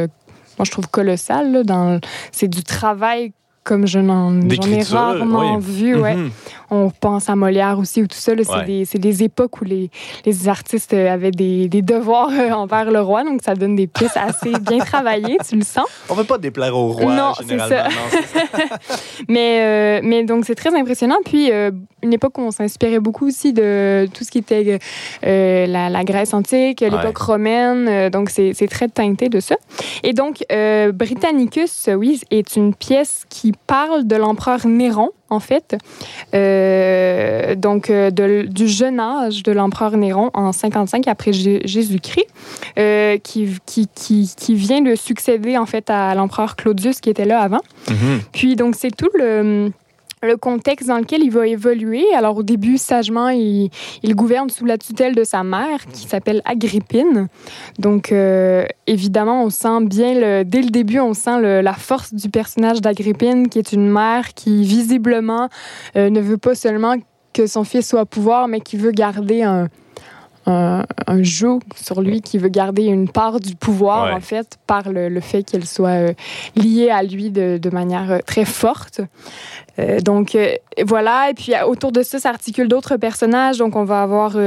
[0.57, 1.51] moi, je trouve, colossales.
[1.51, 1.99] Là, dans,
[2.31, 3.33] c'est du travail
[3.65, 5.63] comme je n'en ai rarement oui.
[5.63, 5.95] vu.
[5.95, 6.15] Ouais.
[6.15, 6.31] Mm -hmm.
[6.71, 8.31] On pense à Molière aussi ou tout ça.
[8.35, 8.65] C'est ouais.
[8.65, 9.89] des, des, époques où les,
[10.25, 12.31] les artistes avaient des, des, devoirs
[12.63, 15.87] envers le roi, donc ça donne des pièces assez bien travaillées, tu le sens.
[16.09, 17.69] On ne veut pas déplaire au roi, non, généralement.
[17.69, 17.89] Ça.
[17.89, 18.77] Non,
[19.35, 21.21] mais, euh, mais donc c'est très impressionnant.
[21.23, 24.79] Puis euh, une époque où on s'inspirait beaucoup aussi de tout ce qui était
[25.25, 27.33] euh, la, la, Grèce antique, l'époque ouais.
[27.33, 29.55] romaine, donc c'est très teinté de ça.
[30.03, 30.43] Et donc
[30.93, 35.75] Britannicus, oui, est une pièce qui parle de l'empereur Néron en fait,
[36.33, 42.27] euh, donc de, du jeune âge de l'empereur Néron en 55 après Jésus-Christ,
[42.77, 47.25] euh, qui, qui, qui, qui, vient de succéder en fait à l'empereur Claudius qui était
[47.25, 47.61] là avant.
[47.89, 48.19] Mm -hmm.
[48.31, 49.71] Puis donc c'est tout le
[50.25, 52.05] le contexte dans lequel il va évoluer.
[52.15, 53.69] Alors, au début, sagement, il,
[54.03, 57.27] gouverne sous la tutelle de sa mère, qui s'appelle Agrippine.
[57.79, 62.81] Donc, euh, évidemment, on sent bien, dès le début, on sent la force du personnage
[62.81, 65.49] d'Agrippine, qui est une mère qui, visiblement,
[65.95, 66.95] euh, ne veut pas seulement
[67.33, 69.67] que son fils soit au pouvoir, mais qui veut garder un,
[70.45, 74.13] un, un, joug sur lui qui veut garder une part du pouvoir, ouais.
[74.13, 76.13] en fait, par le, le fait qu'elle soit euh,
[76.55, 79.01] liée à lui de, de manière euh, très forte.
[79.79, 80.37] Euh, donc
[80.85, 83.57] voilà, et puis autour de ça s'articulent d'autres personnages.
[83.57, 84.37] Donc on va avoir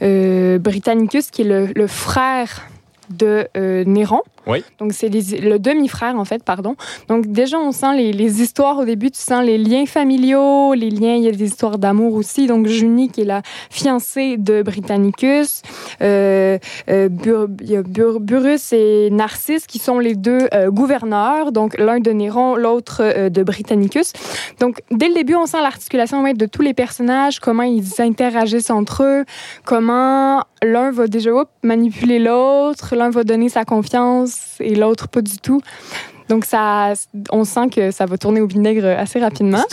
[0.00, 2.66] Britannicus qui est le, le frère
[3.10, 4.22] de Néron.
[4.46, 4.62] Oui.
[4.78, 6.76] Donc, c'est le demi-frère, en fait, pardon.
[7.08, 10.90] Donc, déjà, on sent les, les, histoires au début, tu sens les liens familiaux, les
[10.90, 12.46] liens, il y a des histoires d'amour aussi.
[12.46, 15.62] Donc, Junie, qui est la fiancée de Britannicus.
[16.02, 17.82] Euh, euh, a
[18.18, 21.52] Burrus et Narcisse, qui sont les deux euh, gouverneurs.
[21.52, 24.12] Donc, l'un de Néron, l'autre euh, de Britannicus.
[24.60, 29.02] Donc, dès le début, on sent l'articulation de tous les personnages, comment ils interagissent entre
[29.02, 29.24] eux,
[29.64, 31.30] comment l'un va déjà
[31.62, 35.60] manipuler l'autre, l'un va donner sa confiance et l'autre pas du tout.
[36.28, 36.92] Donc, ça,
[37.30, 39.64] on sent que ça va tourner au vinaigre assez rapidement.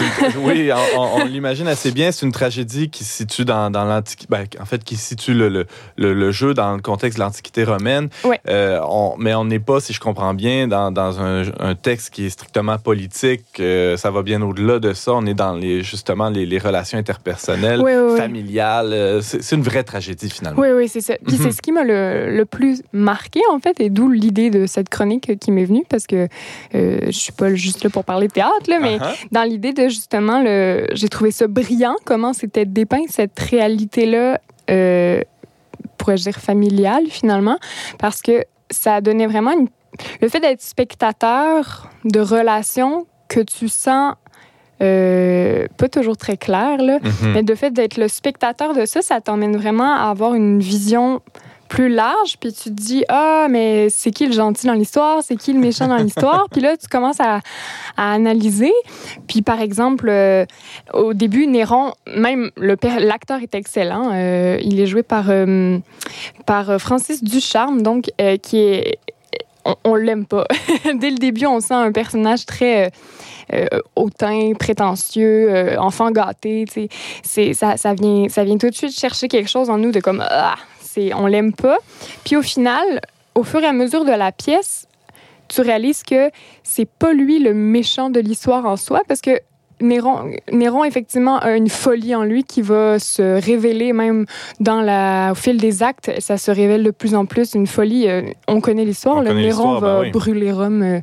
[0.44, 2.12] oui, on, l'imagine assez bien.
[2.12, 4.28] C'est une tragédie qui se situe dans, dans l'Antiquité.
[4.30, 5.66] Ben, en fait, qui situe le, le,
[5.98, 8.10] le, jeu dans le contexte de l'Antiquité romaine.
[8.50, 12.14] Euh, on, mais on n'est pas, si je comprends bien, dans, dans un, un, texte
[12.14, 13.46] qui est strictement politique.
[13.60, 15.14] Euh, ça va bien au-delà de ça.
[15.14, 17.82] On est dans les, justement les, les relations interpersonnelles,
[18.18, 18.94] familiales.
[18.94, 20.62] Euh, c'est une vraie tragédie, finalement.
[20.62, 21.16] Oui, oui, c'est ça.
[21.26, 21.52] Puis c'est mhm.
[21.52, 25.40] ce qui m'a le, le, plus marqué, en fait, et d'où l'idée de cette chronique
[25.40, 26.28] qui m'est venue, parce que
[26.76, 29.28] euh, je suis pas juste là pour parler de théâtre, là, mais uh-huh.
[29.32, 35.22] dans l'idée de justement, le, j'ai trouvé ça brillant comment c'était dépeint cette réalité-là, euh,
[35.98, 37.58] pourrais-je dire familiale finalement,
[38.00, 39.54] parce que ça donnait vraiment
[40.22, 44.16] le fait d'être spectateur de relations que tu sens
[44.82, 47.34] euh, pas toujours très clair, là, mm-hmm.
[47.34, 51.22] mais de fait d'être le spectateur de ça, ça t'emmène vraiment à avoir une vision
[51.74, 55.36] plus large, puis tu te dis ah mais c'est qui le gentil dans l'histoire, c'est
[55.36, 57.40] qui le méchant dans l'histoire, puis là tu commences à,
[57.98, 58.72] analyser.
[59.28, 60.46] Puis par exemple euh,
[60.94, 65.80] au début Néron, même l'acteur est excellent, euh, il est joué par euh,
[66.46, 68.12] par Francis Ducharme donc
[68.44, 69.00] qui est
[69.86, 70.46] on, l'aime pas.
[70.96, 72.92] Dès le début, on sent un personnage très
[73.96, 76.66] hautain, prétentieux, enfant gâté.
[77.24, 80.02] C'est, ça, ça, vient, ça vient tout de suite chercher quelque chose en nous de
[80.02, 80.56] comme ah,
[81.14, 81.78] on l'aime pas.
[82.24, 83.02] Puis au final,
[83.36, 84.88] au fur et à mesure de la pièce,
[85.48, 86.32] tu réalises que
[86.64, 89.40] c'est pas lui le méchant de l'histoire en soi parce que
[89.84, 94.26] Néron, Néron, effectivement, a une folie en lui qui va se révéler même
[94.62, 96.10] dans la, au fil des actes.
[96.20, 97.54] Ça se révèle de plus en plus.
[97.54, 99.22] Une folie, euh, on connaît l'histoire.
[99.22, 101.02] Le Néron va ben brûler Rome, euh,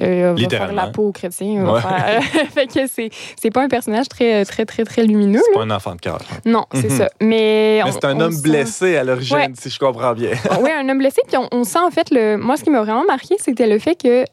[0.00, 1.64] euh, va faire la peau aux chrétiens.
[2.54, 5.40] fait que c'est, c'est pas un personnage très, très, très, très lumineux.
[5.44, 6.20] C'est pas un enfant de cœur.
[6.46, 6.98] Non, c'est mhm.
[6.98, 7.08] ça.
[7.20, 10.30] Mais, Mais c'est un homme blessé à l'origine, si je comprends bien.
[10.60, 11.20] oui, un homme blessé.
[11.26, 12.36] Puis on, sent, en fait, le...
[12.36, 14.24] moi, ce qui m'a vraiment marqué, c'était le fait que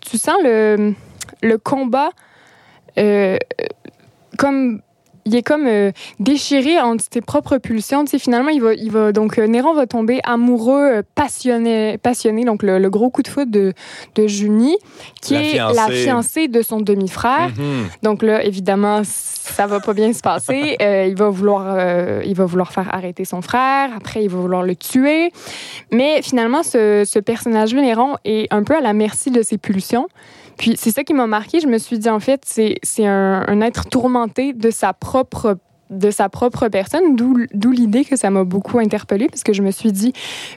[0.00, 0.94] tu sens le,
[1.42, 2.10] le combat euh,
[4.38, 4.80] comme
[5.26, 8.04] il est comme euh, déchiré entre ses propres pulsions.
[8.04, 12.44] Tu finalement, il va, il va donc euh, Néron va tomber amoureux, passionné, passionné.
[12.44, 13.72] Donc le, gros coup de foot de,
[14.14, 14.76] de Junie,
[15.22, 17.50] qui est la fiancée de son demi-frère.
[17.50, 18.02] Mm-hmm.
[18.02, 20.76] Donc là, évidemment, ça va pas bien se passer.
[20.80, 23.90] il va vouloir, il va vouloir faire arrêter son frère.
[23.96, 25.30] Après, il va vouloir le tuer.
[25.90, 30.08] Mais finalement, ce, ce personnage-là, Néron, est un peu à la merci de ses pulsions.
[30.56, 31.60] Puis c'est ça qui m'a marqué.
[31.60, 35.58] Je me suis dit, en fait, c'est un, un être tourmenté de sa propre
[35.98, 39.70] de sa propre personne, d'où l'idée que ça m'a beaucoup interpellée, parce que je me
[39.70, 40.12] suis dit,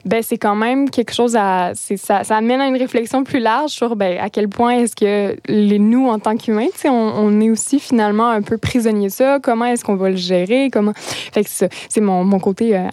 [0.06, 1.71] ben c'est quand même quelque chose à...
[1.76, 5.36] Ça, ça amène à une réflexion plus large sur ben, à quel point est-ce que
[5.47, 9.39] les nous, en tant qu'humains, on, on est aussi finalement un peu prisonnier de ça,
[9.41, 10.93] comment est-ce qu'on va le gérer, comment...
[10.95, 12.88] Fait que c'est mon, mon, côté euh,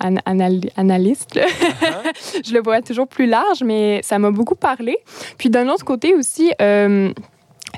[0.76, 1.36] analyste.
[1.36, 2.42] Uh-huh.
[2.46, 4.96] je le vois toujours plus large, mais ça m'a beaucoup parlé.
[5.38, 6.52] Puis d'un autre côté aussi...
[6.60, 7.12] Euh,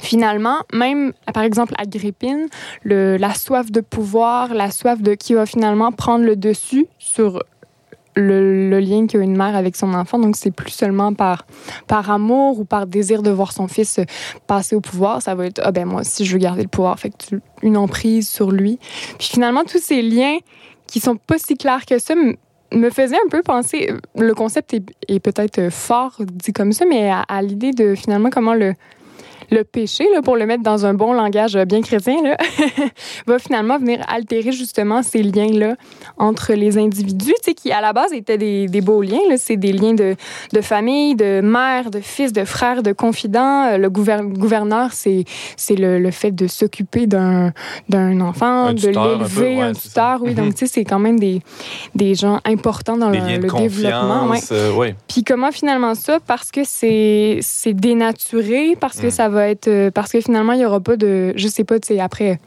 [0.01, 2.49] finalement, même par exemple Agrippine,
[2.83, 7.43] le, la soif de pouvoir, la soif de qui va finalement prendre le dessus sur
[8.17, 10.19] le, lien qu'a une mère avec son enfant.
[10.19, 11.47] Donc, c'est plus seulement par,
[11.87, 14.01] par amour ou par désir de voir son fils
[14.47, 15.23] passer au pouvoir.
[15.23, 16.99] Ça va être, ah ben moi aussi, je veux garder le pouvoir.
[16.99, 17.13] Fait
[17.63, 18.79] une emprise sur lui.
[19.19, 20.39] Puis finalement, tous ces liens
[20.87, 24.75] qui sont pas si clairs que ça me faisaient un peu penser, le concept
[25.09, 28.75] est, peut-être fort dit comme ça, mais à l'idée de finalement comment le,
[29.51, 32.37] le péché, là, pour le mettre dans un bon langage bien chrétien, là,
[33.27, 35.77] va finalement venir altérer justement ces liens-là
[36.19, 39.19] entre les individus, qui à la base étaient des, des beaux liens.
[39.37, 40.17] C'est des liens de,
[40.53, 43.67] de, famille, de mère, de fils, de frère, de confident.
[43.67, 45.25] Euh, le gouverneur, c'est
[45.71, 47.53] le, le fait de s'occuper d'un
[48.21, 50.21] enfant, de l'élever, un, tuteur.
[50.23, 51.41] Oui, donc tu sais, c'est quand même des,
[51.95, 54.29] des gens importants dans le, le développement.
[54.29, 54.41] Ouais.
[54.53, 56.19] Euh, Puis comment finalement ça?
[56.27, 57.41] Parce que c'est
[57.75, 59.11] dénaturé, parce que mm.
[59.11, 61.33] ça va Euh, parce que finalement, il n'y aura pas de.
[61.37, 62.38] Je sais pas, tu après,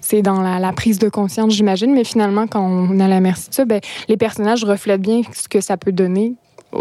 [0.00, 3.54] c'est dans la, prise de conscience, j'imagine, mais finalement, quand on a la merci de
[3.54, 6.34] ça, ben, les personnages reflètent bien ce que ça peut donner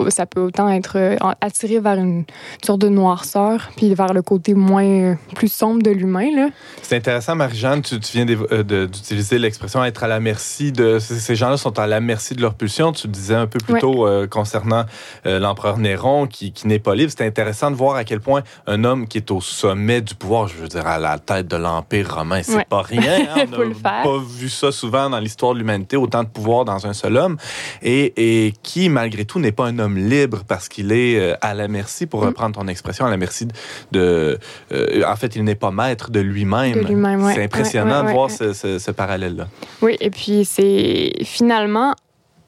[0.09, 2.23] ça peut autant être euh, attiré vers une
[2.63, 6.49] sorte de noirceur, puis vers le côté moins, euh, plus sombre de l'humain.
[6.81, 10.99] C'est intéressant, Marie-Jeanne, tu, tu viens euh, d'utiliser l'expression être à la merci de.
[10.99, 12.91] Ces gens-là sont à la merci de leur pulsion.
[12.91, 13.79] Tu disais un peu plus Ouais.
[13.79, 14.85] tôt euh, concernant
[15.25, 17.11] euh, l'empereur Néron qui, qui n'est pas libre.
[17.15, 20.47] C'est intéressant de voir à quel point un homme qui est au sommet du pouvoir,
[20.47, 22.65] je veux dire, à la tête de l'Empire romain, c'est Ouais.
[22.69, 23.01] pas rien.
[23.35, 23.45] hein.
[23.57, 26.93] On n'a pas vu ça souvent dans l'histoire de l'humanité, autant de pouvoir dans un
[26.93, 27.37] seul homme.
[27.81, 28.13] Et,
[28.47, 31.67] et qui, malgré tout, n'est pas un homme libre parce qu'il est euh, à la
[31.67, 32.27] merci, pour Mm.
[32.27, 33.47] reprendre ton expression, à la merci
[33.91, 34.37] de.
[34.71, 37.21] euh, en fait, il n'est pas maître de lui-même.
[37.23, 37.33] Ouais.
[37.35, 39.47] C'est impressionnant Ouais, ouais, de voir ce, ce- ce parallèle-là.
[39.81, 41.93] Oui, et puis c'est finalement,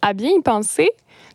[0.01, 0.89] à bien y penser,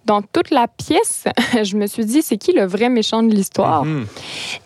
[0.07, 1.25] dans toute la pièce,
[1.63, 3.85] je me suis dit, c'est qui le vrai méchant de l'histoire?
[3.85, 4.07] Mhm.
[4.53, 4.61] J'ai-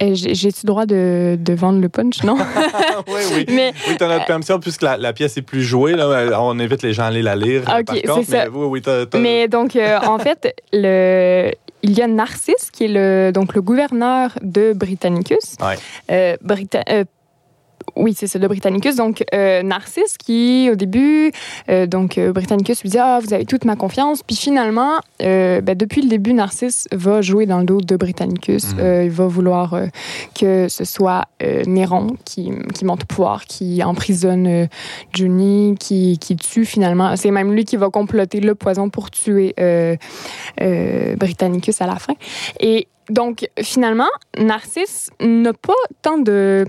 [0.00, 2.22] J'ai-tu le droit de, de vendre le punch?
[2.24, 2.36] Non.
[3.08, 3.46] oui, oui.
[3.50, 5.92] Mais Oui, tu as notre permission, puisque la, la pièce est plus jouée.
[5.94, 7.62] Là, on invite les gens à aller la lire.
[7.62, 8.44] Ok, par c'est ça.
[8.44, 11.50] mais oui, oui, donc, euh, en fait, le,
[11.82, 15.56] il y a Narcisse, qui est le, donc le gouverneur de Britannicus.
[15.60, 15.76] Ouais.
[16.10, 17.04] Euh, Brita- euh,
[17.96, 18.96] oui, c'est ça, de Britannicus.
[18.96, 21.32] Donc, euh, Narcisse, qui, au début,
[21.68, 24.22] euh, donc, euh, Britannicus lui dit Ah, vous avez toute ma confiance.
[24.22, 28.74] Puis finalement, euh, ben, depuis le début, Narcisse va jouer dans le dos de Britannicus.
[28.74, 29.04] Mhm.
[29.04, 29.76] Il va vouloir
[30.34, 31.24] que ce soit
[31.66, 34.68] Néron qui, qui monte au pouvoir, qui emprisonne
[35.12, 37.16] Johnny, qui, qui tue finalement.
[37.16, 39.54] C'est même lui qui va comploter le poison pour tuer
[41.16, 42.14] Britannicus à la fin.
[42.60, 45.72] Et donc, finalement, Narcisse n'a pas
[46.02, 46.64] tant de.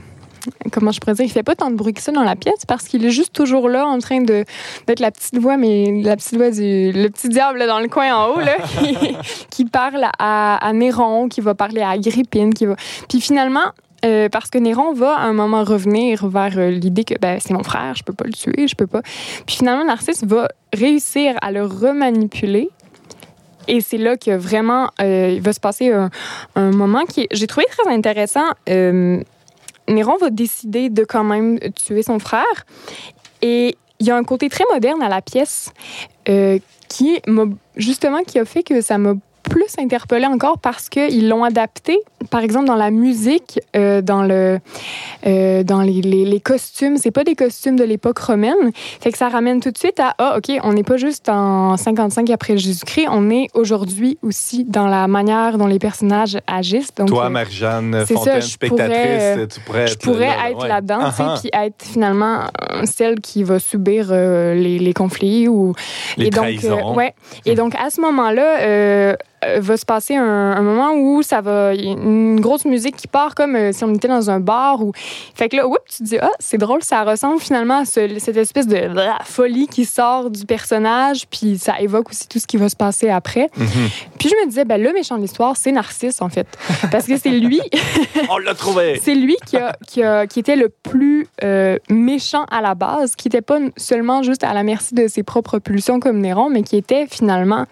[0.71, 1.25] Comment je pourrais dire?
[1.25, 3.33] Il fait pas tant de bruit que ça dans la pièce parce qu'il est juste
[3.33, 4.45] toujours là en train de
[4.87, 6.91] d'être la petite voix, mais la petite voix du.
[6.91, 8.57] Le petit diable dans le coin en haut, là,
[9.49, 12.75] qui, parle à, Néron, qui va parler à Agrippine, qui va.
[13.09, 13.71] Puis finalement,
[14.05, 17.53] euh, parce que Néron va à un moment revenir vers euh, l'idée que ben, c'est
[17.53, 19.01] mon frère, je peux pas le tuer, je peux pas.
[19.45, 22.69] Puis finalement, Narcisse va réussir à le remanipuler.
[23.67, 27.67] Et c'est là que vraiment, euh, il va se passer un, moment qui, j'ai trouvé
[27.69, 28.49] très intéressant.
[29.91, 32.65] Néron va décider de quand même tuer son frère.
[33.41, 35.71] Et il y a un côté très moderne à la pièce
[36.27, 39.13] euh, qui m'a justement qui a fait que ça m'a
[39.51, 44.59] plus interpellée encore parce qu'ils l'ont adapté, par exemple, dans la musique, euh, dans, le,
[45.27, 46.97] euh, dans les, les, les costumes.
[46.97, 48.71] C'est pas des costumes de l'époque romaine.
[49.01, 51.75] Fait que ça ramène tout de suite à Ah, OK, on n'est pas juste en
[51.75, 56.93] 55 après Jésus-Christ, on est aujourd'hui aussi dans la manière dont les personnages agissent.
[56.95, 60.35] Donc, Toi, euh, Marie-Jeanne ça, Fontaine, je spectatrice, pourrais, tu pourrais je être pourrais là,
[60.37, 60.67] là, être ouais.
[60.69, 61.35] là-dedans, Ah, ah.
[61.41, 62.39] puis être finalement
[62.85, 65.73] celle qui va subir euh, les, les conflits ou
[66.17, 66.91] Les et donc trahisons.
[66.91, 67.13] euh, ouais.
[67.45, 69.15] Et donc à ce moment-là euh,
[69.59, 72.95] va se passer un, un moment où ça va il y a une grosse musique
[72.95, 74.91] qui part comme euh, si on était dans un bar ou
[75.35, 78.19] fait que là oups, tu te dis ah c'est drôle ça ressemble finalement à ce-
[78.19, 82.47] cette espèce de blah, folie qui sort du personnage puis ça évoque aussi tout ce
[82.47, 83.49] qui va se passer après.
[83.57, 83.67] Mhm.
[84.19, 86.47] Puis je me disais ben le méchant de l'histoire c'est Narcisse en fait
[86.91, 87.61] parce que c'est lui
[88.29, 88.99] On l'a trouvé!
[89.03, 93.15] c'est lui qui, a, qui, a- qui était le plus euh, méchant à la base,
[93.15, 96.63] qui n'était pas seulement juste à la merci de ses propres pulsions comme Néron, mais
[96.63, 97.65] qui était finalement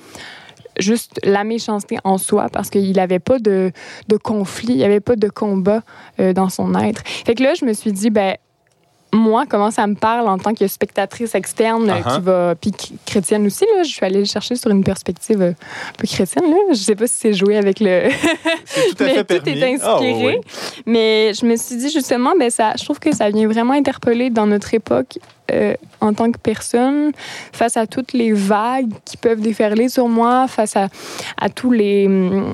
[0.79, 3.71] juste la méchanceté en soi parce qu'il n'avait pas de,
[4.07, 5.81] de conflit, il n'y avait pas de combat
[6.19, 7.01] euh, dans son être.
[7.05, 8.35] Fait que là, je me suis dit, ben
[9.11, 12.15] moi, comment ça me parle en tant que spectatrice externe euh, Uh-huh.
[12.15, 15.41] qui va, puis ch- chrétienne aussi, là, je suis allée le chercher sur une perspective
[15.41, 16.49] euh, un peu chrétienne.
[16.49, 16.57] Là.
[16.71, 18.09] Je sais pas si c'est joué avec le,
[18.65, 20.25] C'est tout à est inspiré.
[20.25, 20.35] oui.
[20.85, 24.29] Mais je me suis dit justement, ben ça, je trouve que ça vient vraiment interpeller
[24.29, 25.17] dans notre époque
[25.51, 27.11] euh, en tant que personne,
[27.51, 30.87] face à toutes les vagues qui peuvent déferler sur moi, face à,
[31.41, 32.53] à tous les, hum,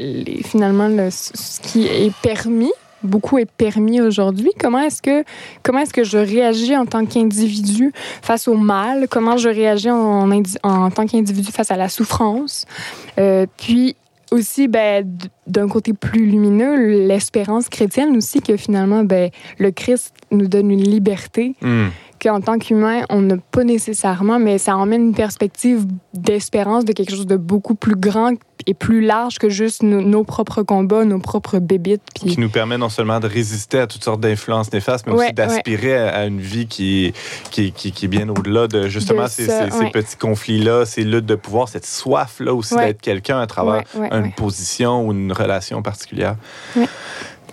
[0.00, 2.72] les finalement le- ce qui est permis.
[3.04, 4.50] Beaucoup est permis aujourd'hui.
[4.58, 5.24] Comment est-ce que
[5.62, 9.06] comment est-ce que je réagis en tant qu'individu face au mal?
[9.08, 10.30] Comment je réagis en,
[10.62, 12.64] en tant qu'individu face à la souffrance?
[13.18, 13.94] Euh, Puis
[14.32, 15.06] aussi, ben,
[15.46, 20.82] d'un côté plus lumineux, l'espérance chrétienne aussi, que finalement, ben, le Christ nous donne une
[20.82, 21.88] liberté Hmm.
[22.24, 25.84] Qu'en tant qu'humain, on n'a pas nécessairement, mais ça emmène une perspective
[26.14, 28.32] d'espérance de quelque chose de beaucoup plus grand
[28.66, 32.00] et plus large que juste nos, nos propres combats, nos propres bébites.
[32.14, 35.32] Qui nous permet non seulement de résister à toutes sortes d'influences néfastes, mais Ouais, aussi
[35.34, 37.12] d'aspirer à, à une vie qui,
[37.50, 39.90] qui, qui, qui est bien au-delà de justement De ces, ça, ces- ces ouais.
[39.90, 43.82] petits conflits-là, ces luttes de pouvoir, cette soif-là aussi d'être quelqu'un à travers
[44.12, 46.36] une position ou une relation particulière.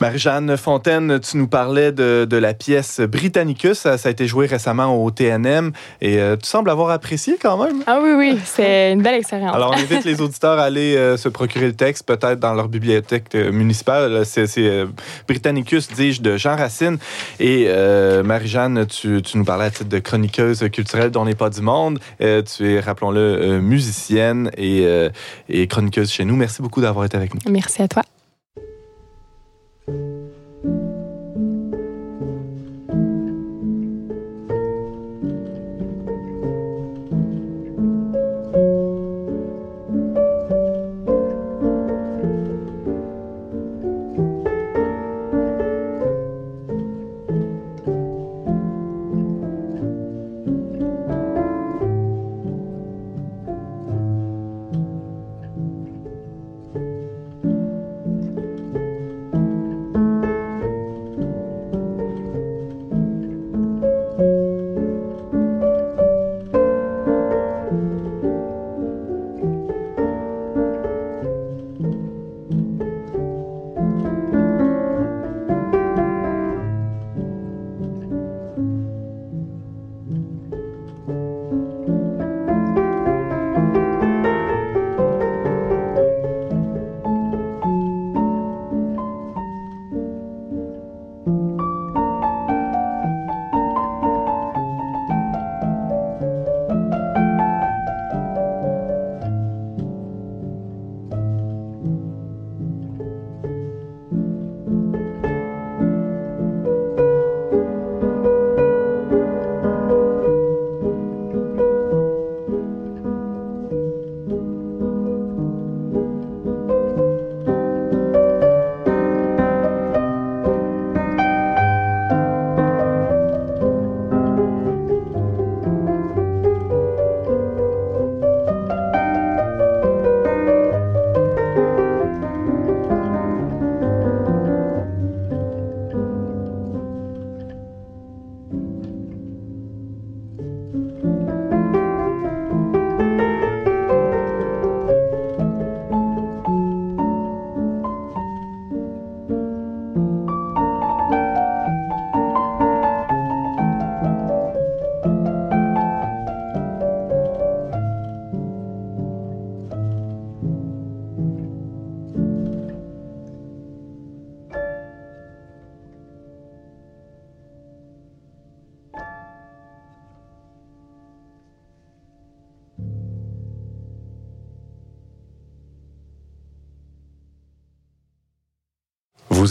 [0.01, 3.77] Marie-Jeanne Fontaine, tu nous parlais de, de la pièce Britannicus.
[3.77, 7.63] Ça, ça, a été joué récemment au TNM et euh, tu sembles avoir apprécié quand
[7.63, 7.83] même.
[7.85, 9.53] Ah oui, oui, c'est une belle expérience.
[9.53, 12.67] Alors, on invite les auditeurs à aller euh, se procurer le texte, peut-être dans leur
[12.67, 14.25] bibliothèque euh, municipale.
[14.25, 14.47] C'est
[15.27, 16.97] Britannicus, dis-je, de Jean Racine.
[17.39, 17.69] Et
[18.23, 21.99] Marie-Jeanne, tu, tu, nous parlais à titre de chroniqueuse culturelle dont n'est pas du monde.
[22.19, 24.83] tu es, rappelons-le, musicienne et,
[25.47, 26.35] et chroniqueuse chez nous.
[26.35, 27.41] Merci beaucoup d'avoir été avec nous.
[27.51, 28.01] Merci à toi.
[29.91, 30.20] thank you.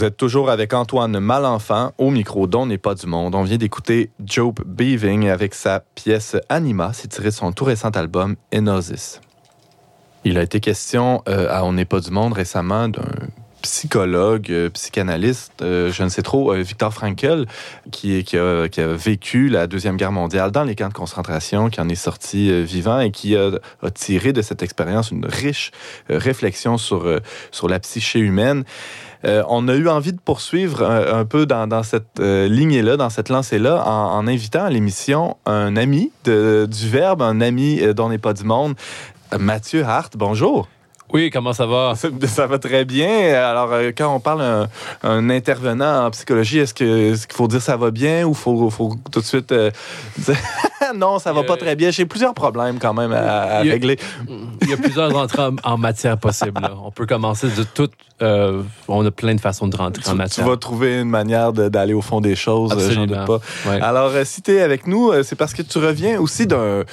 [0.01, 3.35] Vous êtes toujours avec Antoine Malenfant au micro dont n'est pas du monde.
[3.35, 7.91] On vient d'écouter Joe Beaving avec sa pièce Anima, c'est tiré de son tout récent
[7.91, 9.21] album Enosis.
[10.23, 13.03] Il a été question euh, à On n'est pas du monde récemment d'un
[13.61, 17.45] psychologue, euh, psychanalyste, euh, je ne sais trop, Victor Frankl,
[17.91, 21.93] qui, a, vécu la Deuxième Guerre mondiale dans les camps de concentration, qui en est
[21.93, 23.51] sorti vivant et qui a,
[23.83, 25.69] a, tiré de cette expérience une riche
[26.09, 27.19] réflexion sur,
[27.51, 28.63] sur la psyché humaine.
[29.25, 33.29] Euh, on a eu envie de poursuivre un, peu dans, cette euh, lignée-là, dans cette
[33.29, 38.17] lancée-là, en, en, invitant à l'émission un ami du Verbe, un ami euh, dont n'est
[38.17, 38.75] pas du monde,
[39.37, 40.17] Mathieu Hart.
[40.17, 40.67] Bonjour.
[41.13, 41.93] Oui, comment ça va?
[41.95, 43.33] Ça, va très bien.
[43.33, 44.69] Alors, euh, quand on parle d'un
[45.03, 48.95] un intervenant en psychologie, est-ce qu'il est faut dire ça va bien ou faut, faut
[49.11, 49.71] tout de suite euh,
[50.17, 50.37] dire
[50.95, 51.91] non, ça va pas très bien?
[51.91, 53.99] J'ai plusieurs problèmes quand même à, à il y a, régler.
[54.61, 56.61] Il y a plusieurs entrées en, en matière possibles.
[56.61, 56.71] Là.
[56.83, 57.89] On peut commencer de tout.
[58.21, 60.45] Euh, on a plein de façons de rentrer tu, en matière.
[60.45, 63.39] Tu vas trouver une manière d'aller au fond des choses, j'en doute pas.
[63.65, 63.81] Ouais.
[63.81, 66.85] Alors, si tu es avec nous, c'est parce que tu reviens aussi d'un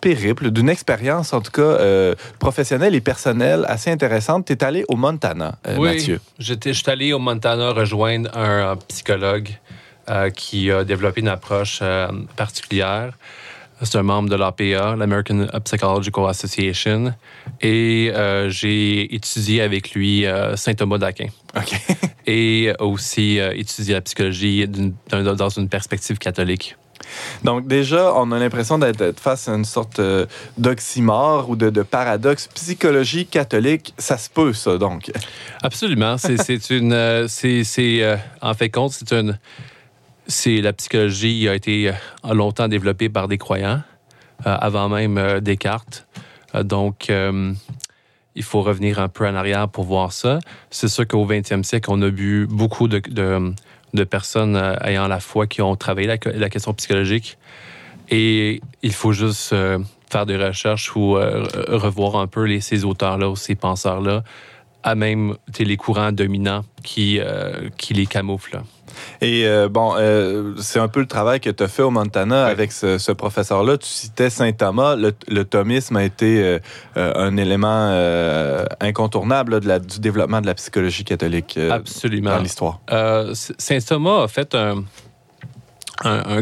[0.00, 2.14] périple, d'une expérience, en tout cas, euh,
[2.92, 4.46] professionnelle et personnelle assez intéressante.
[4.46, 6.20] Tu es allé au Montana, euh, oui, Mathieu.
[6.38, 9.48] Je suis allé au Montana rejoindre un, un psychologue
[10.10, 13.12] euh, qui a développé une approche euh, particulière.
[13.80, 17.14] C'est un membre de l'APA, l'American Psychological Association.
[17.60, 20.24] Et euh, j'ai étudié avec lui
[20.54, 21.26] Saint Thomas d'Aquin.
[21.56, 21.80] OK.
[22.26, 24.68] et aussi étudié la psychologie
[25.10, 26.76] dans une perspective catholique.
[27.44, 30.26] Donc déjà, on a l'impression d'être face à une sorte euh,
[30.58, 32.48] d'oxymore ou de, de, paradoxe.
[32.54, 35.10] Psychologie catholique, ça se peut, ça, donc.
[35.62, 36.16] Absolument.
[36.18, 36.92] C'est une...
[36.92, 37.64] Euh, c'est
[38.02, 39.38] euh, en fait compte, c'est une...
[40.28, 41.92] C'est la psychologie a été
[42.24, 43.82] longtemps développée par des croyants,
[44.46, 46.06] euh, avant même Descartes.
[46.62, 47.10] donc,
[48.34, 50.38] il faut revenir un peu en arrière pour voir ça.
[50.70, 53.52] C'est sûr qu'au 20e siècle, on a vu beaucoup de, de,
[54.04, 57.38] personnes euh, ayant la foi qui ont travaillé la, question psychologique.
[58.08, 59.78] Et il faut juste euh,
[60.10, 64.24] faire des recherches ou euh, revoir un peu ces auteurs-là ou ces penseurs-là
[64.82, 67.20] à même les courants dominants qui,
[67.78, 68.62] qui les camouflent.
[69.20, 72.46] Et euh, bon, euh, c'est un peu le travail que tu as fait au Montana
[72.46, 73.78] avec ce, professeur-là.
[73.78, 74.96] Tu citais Saint Thomas.
[74.96, 76.58] Le, thomisme a été euh,
[76.96, 77.90] un élément
[78.80, 82.30] incontournable du développement de la psychologie catholique Absolument.
[82.30, 82.80] dans l'histoire.
[83.34, 84.82] Saint Thomas a fait un,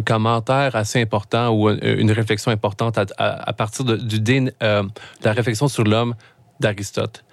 [0.00, 5.84] commentaire assez important ou une réflexion importante à, partir de, du, de la réflexion sur
[5.84, 6.14] l'homme
[6.60, 7.24] d'Aristote.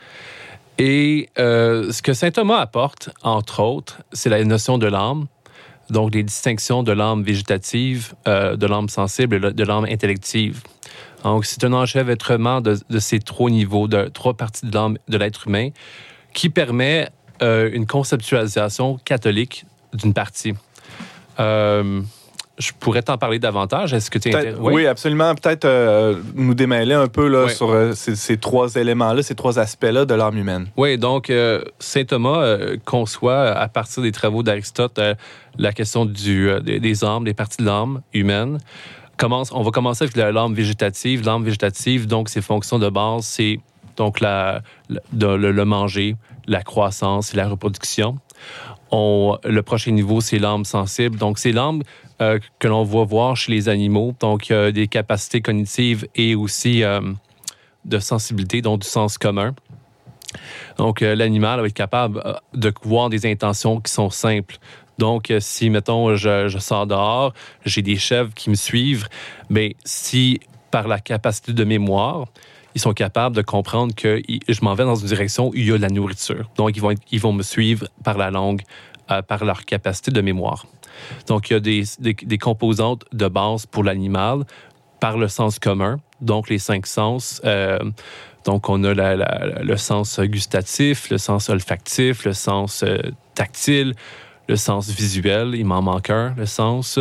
[0.78, 5.28] Et euh, ce que saint Thomas apporte, entre autres, c'est la notion de l'âme,
[5.90, 10.62] donc les distinctions de l'âme végétative, euh, de l'âme sensible et de l'âme intellective.
[11.24, 15.48] Donc, c'est un enchevêtrement de, ces trois niveaux, de trois parties de l'âme de l'être
[15.48, 15.70] humain,
[16.34, 17.10] qui permet
[17.42, 20.54] euh, une conceptualisation catholique d'une partie.
[22.58, 23.94] Je pourrais t'en parler davantage.
[23.94, 24.88] Est-ce que tu es oui.
[24.88, 25.36] absolument.
[25.36, 30.06] Peut-être euh, nous démêler un peu là, sur euh, ces, trois éléments-là, ces trois aspects-là
[30.06, 30.68] de l'âme humaine.
[30.76, 35.00] Oui, donc euh, saint Thomas conçoit à partir des travaux d'Aristote
[35.60, 38.58] la question du, des, âmes, des parties de l'âme humaine.
[39.18, 41.26] Commence, on va commencer avec l'âme végétative.
[41.26, 43.60] L'âme végétative, donc ses fonctions de base, c'est
[43.98, 46.16] donc la, le manger,
[46.48, 48.18] la croissance et la reproduction.
[48.92, 51.18] On, le prochain niveau, c'est l'âme sensible.
[51.18, 51.82] Donc, c'est l'âme
[52.22, 54.16] euh, que l'on voit voir chez les animaux.
[54.20, 57.02] Donc, euh, des capacités cognitives et aussi euh,
[57.86, 59.54] de sensibilité, donc du sens commun.
[60.78, 62.22] Donc, l'animal va être capable
[62.54, 64.58] de voir des intentions qui sont simples.
[64.98, 67.34] Donc, si, mettons, je, je sors dehors,
[67.66, 69.08] j'ai des chèvres qui me suivent,
[69.50, 70.40] mais si
[70.70, 72.28] par la capacité de mémoire,
[72.76, 75.72] ils sont capables de comprendre que je m'en vais dans une direction où il y
[75.72, 76.48] a de la nourriture.
[76.58, 78.62] Donc, ils vont, ils vont me suivre par la langue,
[79.10, 80.68] euh, par leur capacité de mémoire.
[81.28, 84.46] Donc, il y a des, des, composantes de base pour l'animal
[85.00, 87.42] par le sens commun, donc les cinq sens.
[87.46, 87.80] Euh,
[88.46, 92.98] donc, on a le sens gustatif, le sens olfactif, le sens euh,
[93.36, 93.94] tactile,
[94.48, 97.00] le sens visuel, il m'en manque un, le sens...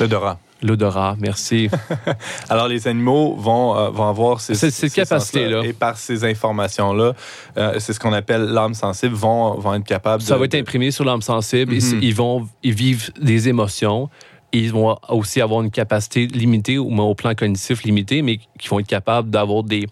[0.00, 0.38] L'odorat.
[0.62, 1.68] L'odorat, merci.
[2.48, 5.62] Alors, les animaux vont, euh, vont avoir ces, ces, capacités-là.
[5.64, 7.12] Et par ces informations-là,
[7.58, 10.90] euh, c'est ce qu'on appelle l'âme sensible, vont, vont être capables Ça va être imprimé
[10.90, 11.74] sur l'âme sensible.
[11.74, 12.00] Mhm.
[12.02, 14.08] ils, vont ils vivent des émotions.
[14.52, 18.80] Ils vont aussi avoir une capacité limitée, ou au plan cognitif limité, mais qui vont
[18.80, 19.86] être capables d'avoir des,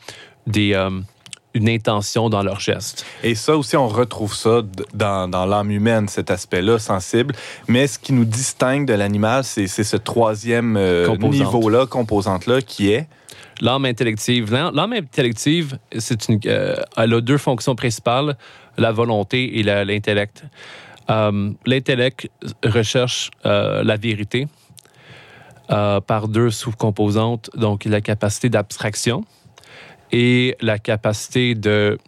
[0.46, 0.90] des, euh,
[1.55, 3.07] une intention dans leur geste.
[3.22, 7.34] Et ça aussi, on retrouve ça dans, dans l'âme humaine, cet aspect-là sensible.
[7.68, 13.07] Mais ce qui nous distingue de l'animal, c'est ce troisième euh, niveau-là, composante-là, qui est?
[13.61, 14.52] L'âme intellective.
[14.52, 18.36] L'âme intellective, c'est une, euh, elle a deux fonctions principales
[18.76, 20.42] la volonté et l'intellect.
[21.09, 22.28] Euh, l'intellect
[22.64, 24.48] recherche la vérité
[25.68, 29.24] par deux sous-composantes, donc la capacité d'abstraction
[30.14, 31.98] et la capacité de,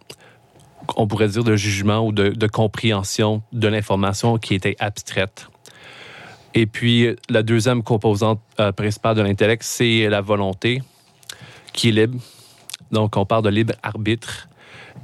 [0.95, 5.49] on pourrait dire, de jugement ou de, compréhension de l'information qui était abstraite.
[6.53, 10.81] Et puis, la deuxième composante euh, principale de l'intellect, c'est la volonté
[11.73, 12.17] qui est libre.
[12.93, 14.47] Donc, on parle de libre arbitre.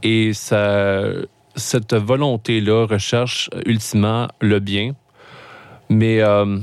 [0.01, 4.93] Et cette volonté-là recherche ultimement le bien
[5.89, 6.59] mais euh,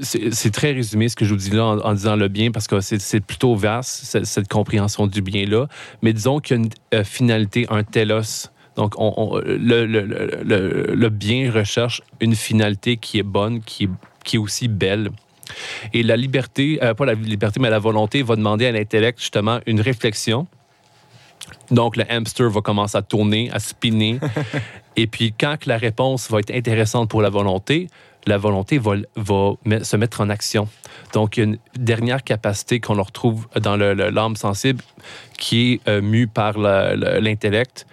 [0.00, 2.80] c'est très résumé ce que je vous dis là en, disant le bien parce que
[2.80, 5.66] c'est plutôt vaste, cette, compréhension du bien-là.
[6.02, 8.48] Mais disons qu'il y a une euh, finalité, un telos.
[8.76, 13.90] Donc, on, le, bien recherche une finalité qui est bonne, qui est,
[14.24, 15.10] qui est aussi belle.
[15.92, 19.60] Et la liberté, euh, pas la liberté, mais la volonté va demander à l'intellect justement
[19.66, 20.46] une réflexion.
[21.70, 24.18] Donc, le hamster va commencer à tourner, à spinner.
[24.96, 27.88] Et puis, quand la réponse va être intéressante pour la volonté,
[28.26, 30.68] la volonté va, va se mettre en action.
[31.12, 34.82] Donc, il y a une dernière capacité qu'on retrouve dans l'âme sensible
[35.38, 37.86] qui est euh, mue par l'intellect,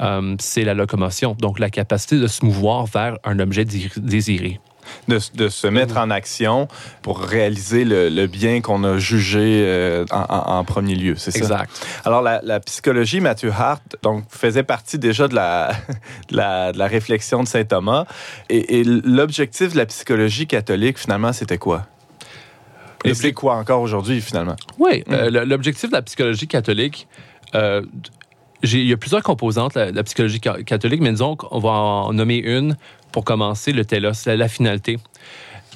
[0.00, 1.34] euh, c'est la locomotion.
[1.38, 4.60] Donc, la capacité de se mouvoir vers un objet désiré
[5.08, 6.68] de, se mettre en action
[7.02, 11.38] pour réaliser le, bien qu'on a jugé euh, en, premier lieu, c'est ça?
[11.38, 11.86] Exact.
[12.04, 15.72] Alors, la, psychologie, Mathieu Hart, donc, faisait partie déjà de la,
[16.30, 18.06] la, réflexion de saint Thomas.
[18.48, 21.86] Et, l'objectif de la psychologie catholique, finalement, c'était quoi?
[23.04, 24.56] Et c'est quoi encore aujourd'hui, finalement?
[24.78, 25.48] Oui, euh, mm.
[25.48, 27.08] l'objectif de la psychologie catholique,
[27.54, 27.82] euh,
[28.62, 32.36] il y a plusieurs composantes de la, psychologie catholique, mais disons qu'on va en nommer
[32.36, 32.76] une
[33.12, 34.98] pour commencer, le telos, c'est la finalité.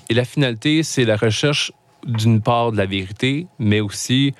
[0.09, 1.72] Et la finalité, c'est la recherche
[2.07, 4.35] d'une part de la vérité, mais aussi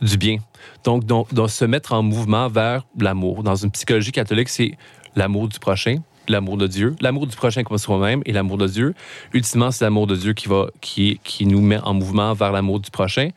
[0.00, 0.38] du bien.
[0.84, 3.42] Donc, de se mettre en mouvement vers l'amour.
[3.42, 4.72] Dans une psychologie catholique, c'est
[5.14, 5.96] l'amour du prochain,
[6.28, 8.94] l'amour de Dieu, l'amour du prochain comme soi-même et l'amour de Dieu.
[9.32, 12.80] Ultimement, c'est l'amour de Dieu qui, va, qui, qui nous met en mouvement vers l'amour
[12.80, 13.30] du prochain.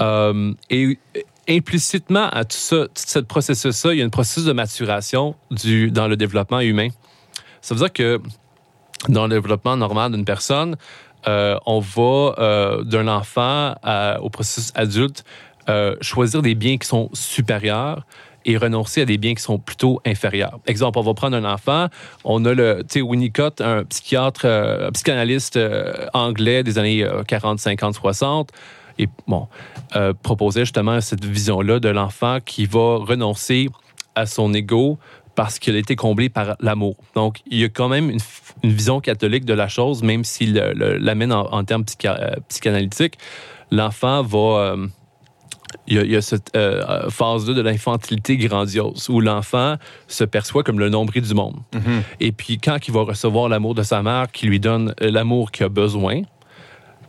[0.00, 0.98] Euh, et
[1.48, 6.16] implicitement à tout ce processus-là, il y a un processus de maturation du, dans le
[6.16, 6.88] développement humain.
[7.68, 8.18] Ça veut dire que
[9.10, 10.76] dans le développement normal d'une personne,
[11.26, 13.74] euh, on va euh, d'un enfant
[14.22, 15.22] au processus adulte
[16.00, 18.06] choisir des biens qui sont supérieurs
[18.46, 20.60] et renoncer à des biens qui sont plutôt inférieurs.
[20.66, 21.88] Exemple, on va prendre un enfant,
[22.24, 25.58] on a le, tu sais, Winnicott, un psychiatre, un psychanalyste
[26.14, 28.50] anglais des années 40, 50, 60,
[28.98, 29.46] et bon,
[29.94, 33.68] euh, proposait justement cette vision-là de l'enfant qui va renoncer
[34.14, 34.98] à son ego
[35.38, 36.96] parce qu'il a été comblé par l'amour.
[37.14, 38.18] Donc, il y a quand même une,
[38.64, 43.18] vision catholique de la chose, même s'il l'amène en, termes euh, psychanalytiques.
[43.70, 44.38] L'enfant va...
[44.38, 44.86] Euh,
[45.86, 46.50] il, y a, cette
[47.08, 49.76] phase-là de l'infantilité grandiose où l'enfant
[50.08, 51.58] se perçoit comme le nombril du monde.
[51.72, 52.02] Mm-hmm.
[52.18, 55.66] Et puis, quand il va recevoir l'amour de sa mère qui lui donne l'amour qu'il
[55.66, 56.22] a besoin,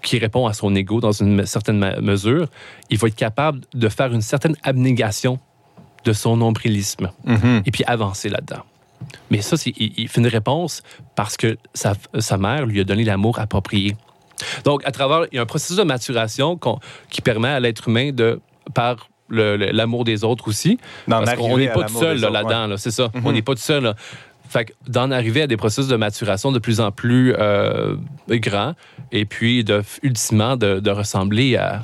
[0.03, 2.47] qui répond à son ego dans une certaine mesure,
[2.91, 5.39] il va être capable de faire une certaine abnégation
[6.05, 7.61] de son nombrilisme mm-hmm.
[7.65, 8.63] et puis avancer là-dedans.
[9.31, 10.81] Mais ça, il, fait une réponse
[11.15, 13.95] parce que sa, sa mère lui a donné l'amour approprié.
[14.63, 16.59] Donc, à travers, il y a un processus de maturation
[17.09, 18.39] qui permet à l'être humain de,
[18.73, 20.79] par l'amour des autres aussi.
[21.07, 23.09] parce qu'on n'est pas tout seul là-dedans, c'est ça.
[23.23, 23.93] On n'est pas tout seul.
[24.47, 27.95] Fait d'en arriver à des processus de maturation de plus en plus euh,
[28.29, 28.73] grands
[29.11, 31.83] et puis de, ultimement de, ressembler à,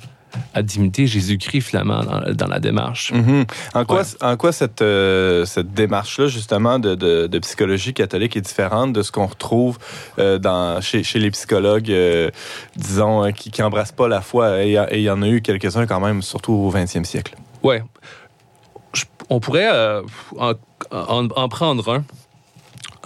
[0.54, 3.14] à d'imiter Jésus-Christ finalement dans, la démarche.
[3.14, 3.48] Mm-hmm.
[3.74, 8.94] En quoi, en quoi cette, euh, cette démarche-là, justement, de, de, psychologie catholique est différente
[8.94, 9.78] de ce qu'on retrouve
[10.20, 11.94] euh, dans, chez, chez, les psychologues,
[12.76, 14.64] disons, qui n'embrassent pas la foi?
[14.64, 17.36] Et il y en a eu quelques-uns quand même, surtout au 20e siècle.
[17.64, 17.78] Oui.
[19.30, 19.70] On pourrait
[20.38, 20.54] en,
[20.92, 22.04] en, prendre un.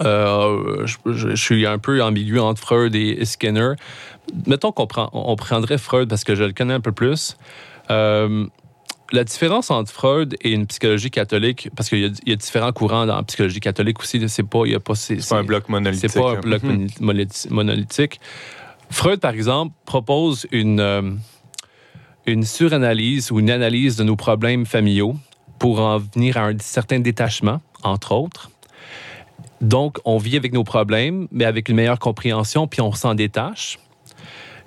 [0.02, 3.72] Euh, je, suis un peu ambigu entre Freud et Skinner.
[4.46, 7.36] Mettons qu'on on prendrait Freud parce que je le connais un peu plus.
[7.90, 8.46] Euh,
[9.12, 13.16] la différence entre Freud et une psychologie catholique, parce qu'il y, a différents courants dans
[13.16, 16.10] la psychologie catholique aussi, c'est pas, il y a pas, c'est, pas un bloc monolithique.
[16.10, 16.62] C'est pas un bloc
[17.50, 18.20] monolithique.
[18.90, 21.02] Freud, par exemple, propose une, euh,
[22.26, 25.16] une suranalyse ou une analyse de nos problèmes familiaux
[25.58, 28.50] pour en venir à un certain détachement, entre autres.
[29.60, 33.78] Donc, on vit avec nos problèmes, mais avec une meilleure compréhension, puis on s'en détache.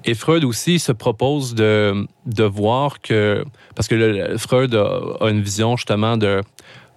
[0.06, 5.78] Et Freud aussi se propose de, de voir que, parce que Freud a, une vision
[5.78, 6.42] justement de,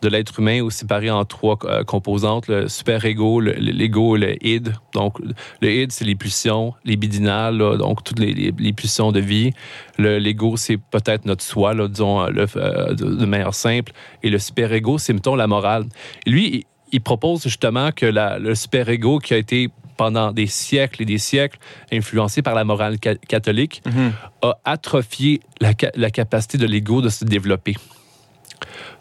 [0.03, 4.75] de l'être humain aussi séparé en trois euh, composantes, le super-ego, l'ego le, le id.
[4.93, 5.19] Donc,
[5.61, 9.53] le id, c'est les pulsions, les bidinales, donc toutes les, pulsions de vie.
[9.99, 13.93] L'ego, c'est peut-être notre soi, disons, le, euh, de, manière simple.
[14.25, 15.87] Et le super-ego, c'est, mettons, la morale.
[16.27, 21.05] Et lui, il propose justement que le super-ego qui a été pendant des siècles et
[21.05, 21.59] des siècles
[21.93, 24.13] influencé par la morale catholique mhm.
[24.43, 27.77] a atrophié la, capacité de l'ego de se développer.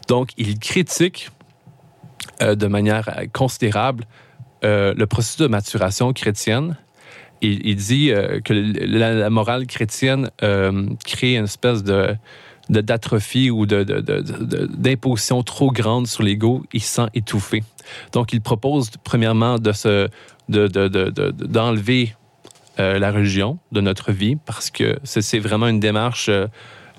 [0.08, 1.30] Donc, il critique
[2.42, 4.04] euh, de manière euh, considérable
[4.64, 6.76] euh, le processus de maturation chrétienne.
[7.42, 8.10] Il, il dit
[8.44, 10.30] que la, morale chrétienne
[11.04, 12.16] crée une espèce de
[12.68, 17.62] d'atrophie ou d'imposition trop grande sur l'ego, il se sent étouffé.
[18.12, 20.08] Donc, il propose premièrement de se,
[20.48, 22.14] d'enlever
[22.78, 26.46] euh, la religion de notre vie parce que c'est vraiment une démarche euh,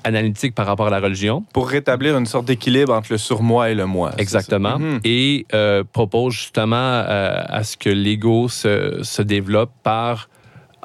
[0.03, 1.43] analytique par rapport à la religion.
[1.53, 4.11] Pour rétablir une sorte d'équilibre entre le surmoi et le moi.
[4.17, 4.79] Exactement.
[4.79, 4.99] Mhm.
[5.03, 10.29] Et euh, propose justement à ce que l'ego se, se, développe par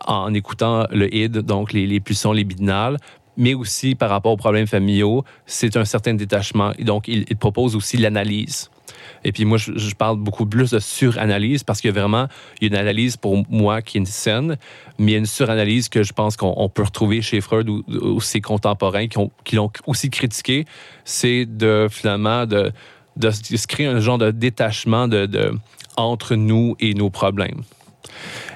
[0.06, 2.98] en écoutant le id, donc les, les pulsions libidinales,
[3.36, 6.72] mais aussi par rapport aux problèmes familiaux, c'est un certain détachement.
[6.78, 8.70] Et donc, il, propose aussi l'analyse.
[9.24, 12.28] Et puis moi, je, parle beaucoup plus de suranalyse parce qu'il y a vraiment
[12.60, 14.56] une analyse pour moi qui est une saine,
[14.98, 18.20] mais il y a une suranalyse que je pense qu'on peut retrouver chez Freud ou,
[18.20, 20.66] ses contemporains qui l'ont aussi critiqué.
[21.04, 22.72] C'est de finalement de,
[23.20, 25.08] se créer un genre de détachement
[25.96, 27.62] entre nous et nos problèmes.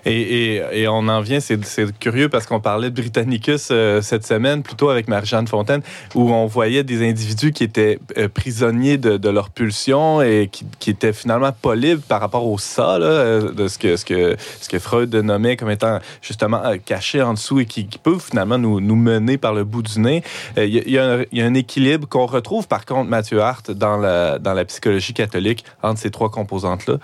[0.07, 4.89] Et, on en vient, c'est curieux parce qu'on parlait de Britannicus euh, cette semaine, plutôt
[4.89, 5.83] avec Marie-Jeanne Fontaine,
[6.15, 11.13] où on voyait des individus qui étaient euh, prisonniers de, leur pulsion et qui, étaient
[11.13, 14.79] finalement pas libres par rapport au ça, euh, de ce que, ce, que, ce que
[14.79, 19.39] Freud nommait comme étant justement caché en dessous et qui, peuvent finalement nous, nous, mener
[19.39, 20.23] par le bout du nez.
[20.57, 25.65] Il y, a, un, équilibre qu'on retrouve par contre, Mathieu Hart, dans la psychologie catholique
[25.83, 26.99] entre ces trois composantes-là.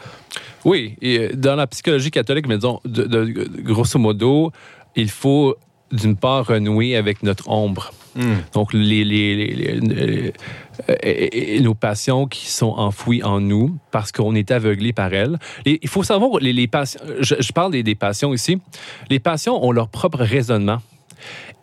[0.65, 3.27] Oui, et dans la psychologie catholique, mais disons, de,
[3.63, 4.51] grosso modo,
[4.97, 5.57] il faut
[5.91, 7.93] d'une part renouer avec notre ombre.
[8.15, 8.37] Hmm.
[8.55, 10.33] Donc, les, les- les- les-
[10.89, 15.39] euh, nos passions qui sont enfouies en nous parce qu'on est aveuglé par elles.
[15.67, 18.59] Et il faut savoir, les, les passions, je, je parle des, des passions ici,
[19.11, 20.79] les passions ont leur propre raisonnement.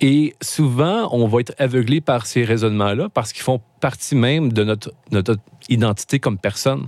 [0.01, 4.63] Et souvent, on va être aveuglé par ces raisonnements-là parce qu'ils font partie même de
[4.63, 5.35] notre, notre
[5.69, 6.87] identité comme personne.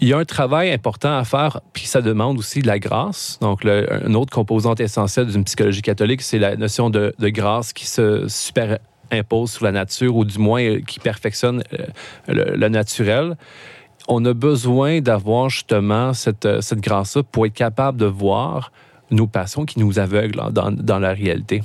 [0.00, 3.38] Il y a un travail important à faire, puis ça demande aussi de la grâce.
[3.40, 8.26] Donc, une autre composante essentielle d'une psychologie catholique, c'est la notion de, grâce qui se
[8.28, 13.36] superimpose sur la nature, ou du moins euh, qui perfectionne euh, le, naturel.
[14.08, 18.72] On a besoin d'avoir justement cette, euh, cette grâce-là pour être capable de voir
[19.10, 21.62] nos passions qui nous aveuglent hein, dans, dans la réalité.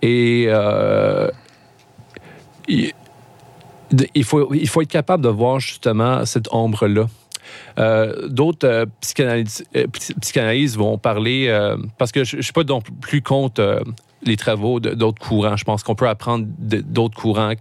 [0.00, 0.48] Et
[4.22, 7.06] faut, il faut être capable de voir justement cette ombre-là.
[7.78, 12.52] Euh, D'autres euh, psychanalyses, euh, psy- psychanalystes vont parler, euh, parce que je ne suis
[12.52, 13.82] pas non plus contre
[14.22, 15.56] les travaux d'autres courants.
[15.56, 17.52] Je pense qu'on peut apprendre d'autres courants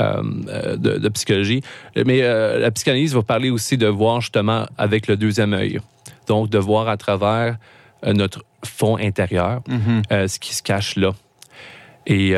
[0.00, 0.22] euh,
[0.76, 1.62] de, de psychologie.
[1.96, 5.80] Mais euh, la psychanalyse va parler aussi de voir justement avec le deuxième œil.
[6.28, 7.56] Donc, de voir à travers
[8.06, 10.02] euh, notre fond intérieur Mhm.
[10.12, 11.12] euh, ce qui se cache là.
[12.06, 12.32] Et,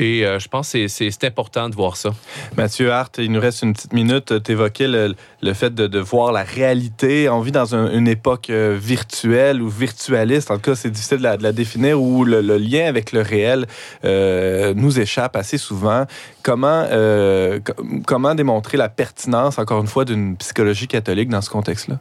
[0.00, 2.10] et euh, je pense que c'est- important de voir ça.
[2.56, 4.42] Mathieu Hart, il nous reste une petite minute.
[4.44, 7.28] Tu évoquais le, le fait de, de voir la réalité.
[7.28, 10.50] On vit dans un- une époque euh, virtuelle ou virtualiste.
[10.52, 13.10] En tout cas, c'est difficile de la, de la définir où le, le lien avec
[13.12, 13.66] le réel
[14.04, 16.06] euh, nous échappe assez souvent.
[16.44, 17.74] Comment, euh, co-
[18.06, 21.98] comment démontrer la pertinence, encore une fois, d'une psychologie catholique dans ce contexte-là?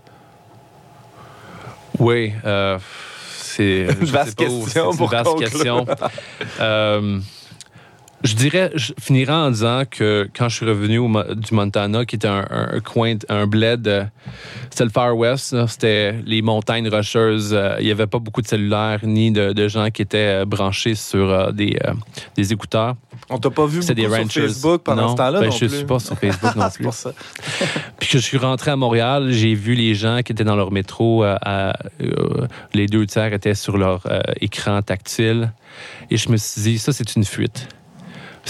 [1.99, 2.77] Oui, euh,
[3.41, 5.49] c'est je Vaste question une pour vaste conclure.
[5.49, 5.85] question.
[6.59, 7.19] Euh,
[8.24, 12.15] je dirais, je finirai en disant que quand je suis revenu au du Montana, qui
[12.15, 14.03] était un, un coin, un bled, euh,
[14.72, 17.53] c'était le Far West, c'était les montagnes rocheuses.
[17.53, 20.45] euh, il n'y avait pas beaucoup de cellulaires ni de, de gens qui étaient euh,
[20.45, 21.78] branchés sur euh, des,
[22.36, 22.95] des écouteurs.
[23.30, 24.41] On t'a pas vu C'était beaucoup des sur.
[24.43, 25.39] Facebook pendant non, ce temps-là?
[25.41, 25.76] ben, non je plus?
[25.78, 26.84] suis pas sur Facebook non plus.
[26.84, 27.11] pour ça.
[27.99, 30.72] Puis que je suis rentré à Montréal, j'ai vu les gens qui étaient dans leur
[30.72, 31.74] métro, à-
[32.74, 34.03] les deux tiers étaient sur leur
[34.41, 35.51] écran tactile.
[36.09, 37.68] Et je me suis dit, ça, c'est une fuite.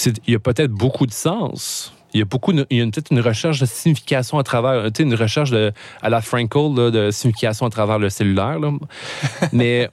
[0.05, 1.93] Il y a peut-être beaucoup de sens.
[2.13, 4.85] Il y a, beaucoup, de- il y a peut-être une recherche de signification à travers,
[4.85, 5.71] tu sais, une recherche de,
[6.01, 8.59] à la Frankel là, de signification à travers le cellulaire.
[8.59, 8.71] là.
[9.51, 9.89] Mais,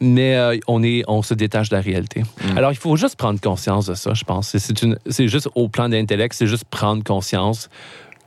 [0.00, 2.22] mais euh, on, est, on se détache de la réalité.
[2.56, 4.56] Alors, il faut juste prendre conscience de ça, je pense.
[4.56, 7.68] C'est- juste au plan d'intellect, c'est juste prendre conscience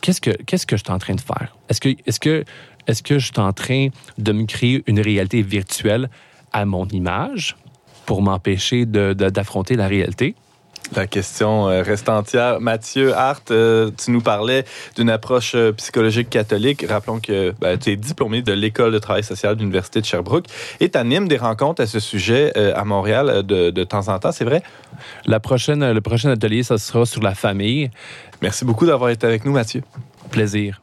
[0.01, 1.53] qu'est-ce que qu'est-ce que je suis en train de faire?
[1.67, 2.45] Est-ce que est-ce que
[2.87, 3.87] est-ce que je suis en train
[4.17, 6.09] de me créer une réalité virtuelle
[6.53, 7.57] à mon image
[8.05, 10.35] pour m'empêcher de- de- d'affronter la réalité?
[10.93, 12.59] La question euh, reste entière.
[12.59, 14.65] Mathieu Hart, euh, tu nous parlais
[14.95, 16.85] d'une approche euh, psychologique catholique.
[16.87, 20.45] Rappelons que ben, tu es diplômé de l'École de travail social de l'Université de Sherbrooke
[20.79, 24.31] et tu animes des rencontres à ce sujet à Montréal de, de temps en temps,
[24.31, 24.61] c'est vrai?
[25.25, 27.89] La prochaine le prochain atelier ça sera sur la famille.
[28.41, 29.81] Merci beaucoup d'avoir été avec nous, Mathieu.
[30.29, 30.81] Plaisir.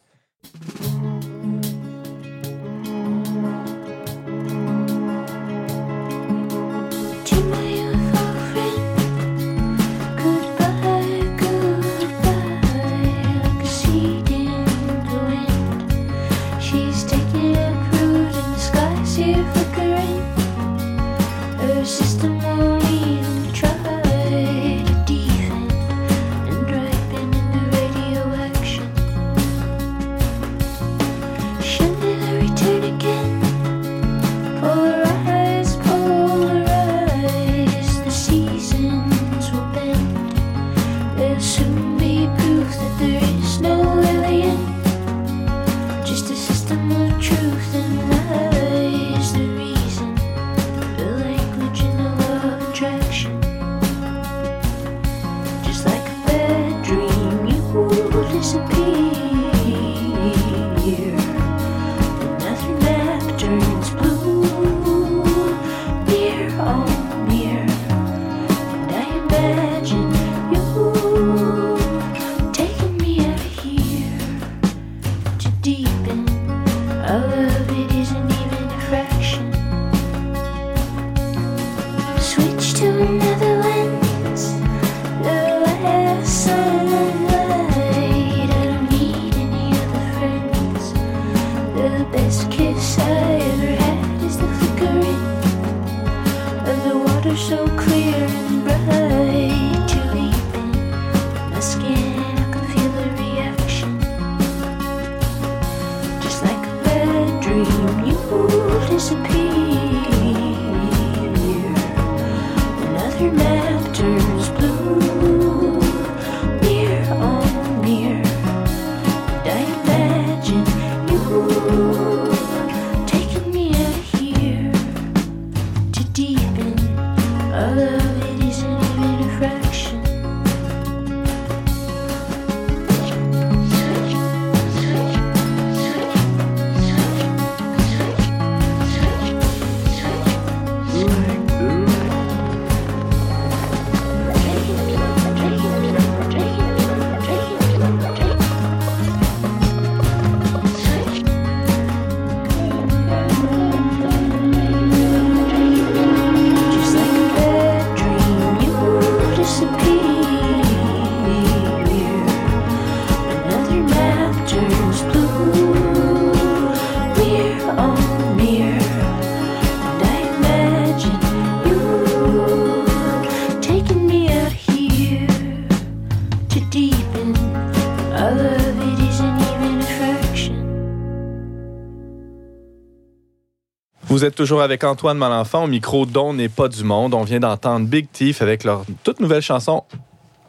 [184.12, 187.14] Vous êtes toujours avec Antoine Malenfant au micro dont n'est pas du monde.
[187.14, 189.84] On vient d'entendre Big Thief avec leur toute nouvelle chanson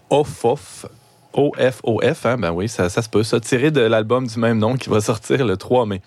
[0.10, 0.86] Off Off.
[1.32, 2.38] O-F-O-F, hein?
[2.38, 5.00] ben oui, ça, ça se peut, ça, tiré de l'album du même nom qui va
[5.00, 6.02] sortir le 3 mai.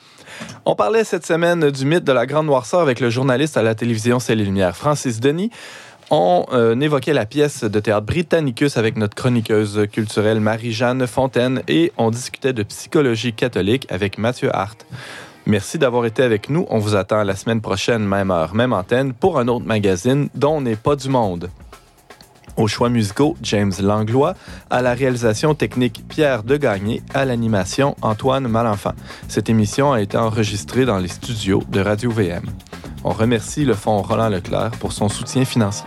[0.66, 3.74] On parlait cette semaine du mythe de la Grande Noirceur avec le journaliste à la
[3.74, 5.50] télévision C'est les Lumières, Francis Denis.
[6.10, 11.90] On euh, évoquait la pièce de théâtre Britannicus avec notre chroniqueuse culturelle Marie-Jeanne Fontaine et
[11.96, 14.84] on discutait de psychologie catholique avec Mathieu Hart.
[15.46, 16.66] Merci d'avoir été avec nous.
[16.70, 20.60] On vous attend la semaine prochaine, même heure, même antenne, pour un autre magazine dont
[20.60, 21.50] n'est pas du monde.
[22.56, 24.34] Aux choix musicaux, James Langlois.
[24.70, 27.00] À la réalisation technique, Pierre Degagné.
[27.14, 28.94] À l'animation, Antoine Malenfant.
[29.28, 32.46] Cette émission a été enregistrée dans les studios de Radio VM.
[33.04, 35.86] On remercie le Fonds Roland Leclerc pour son soutien financier.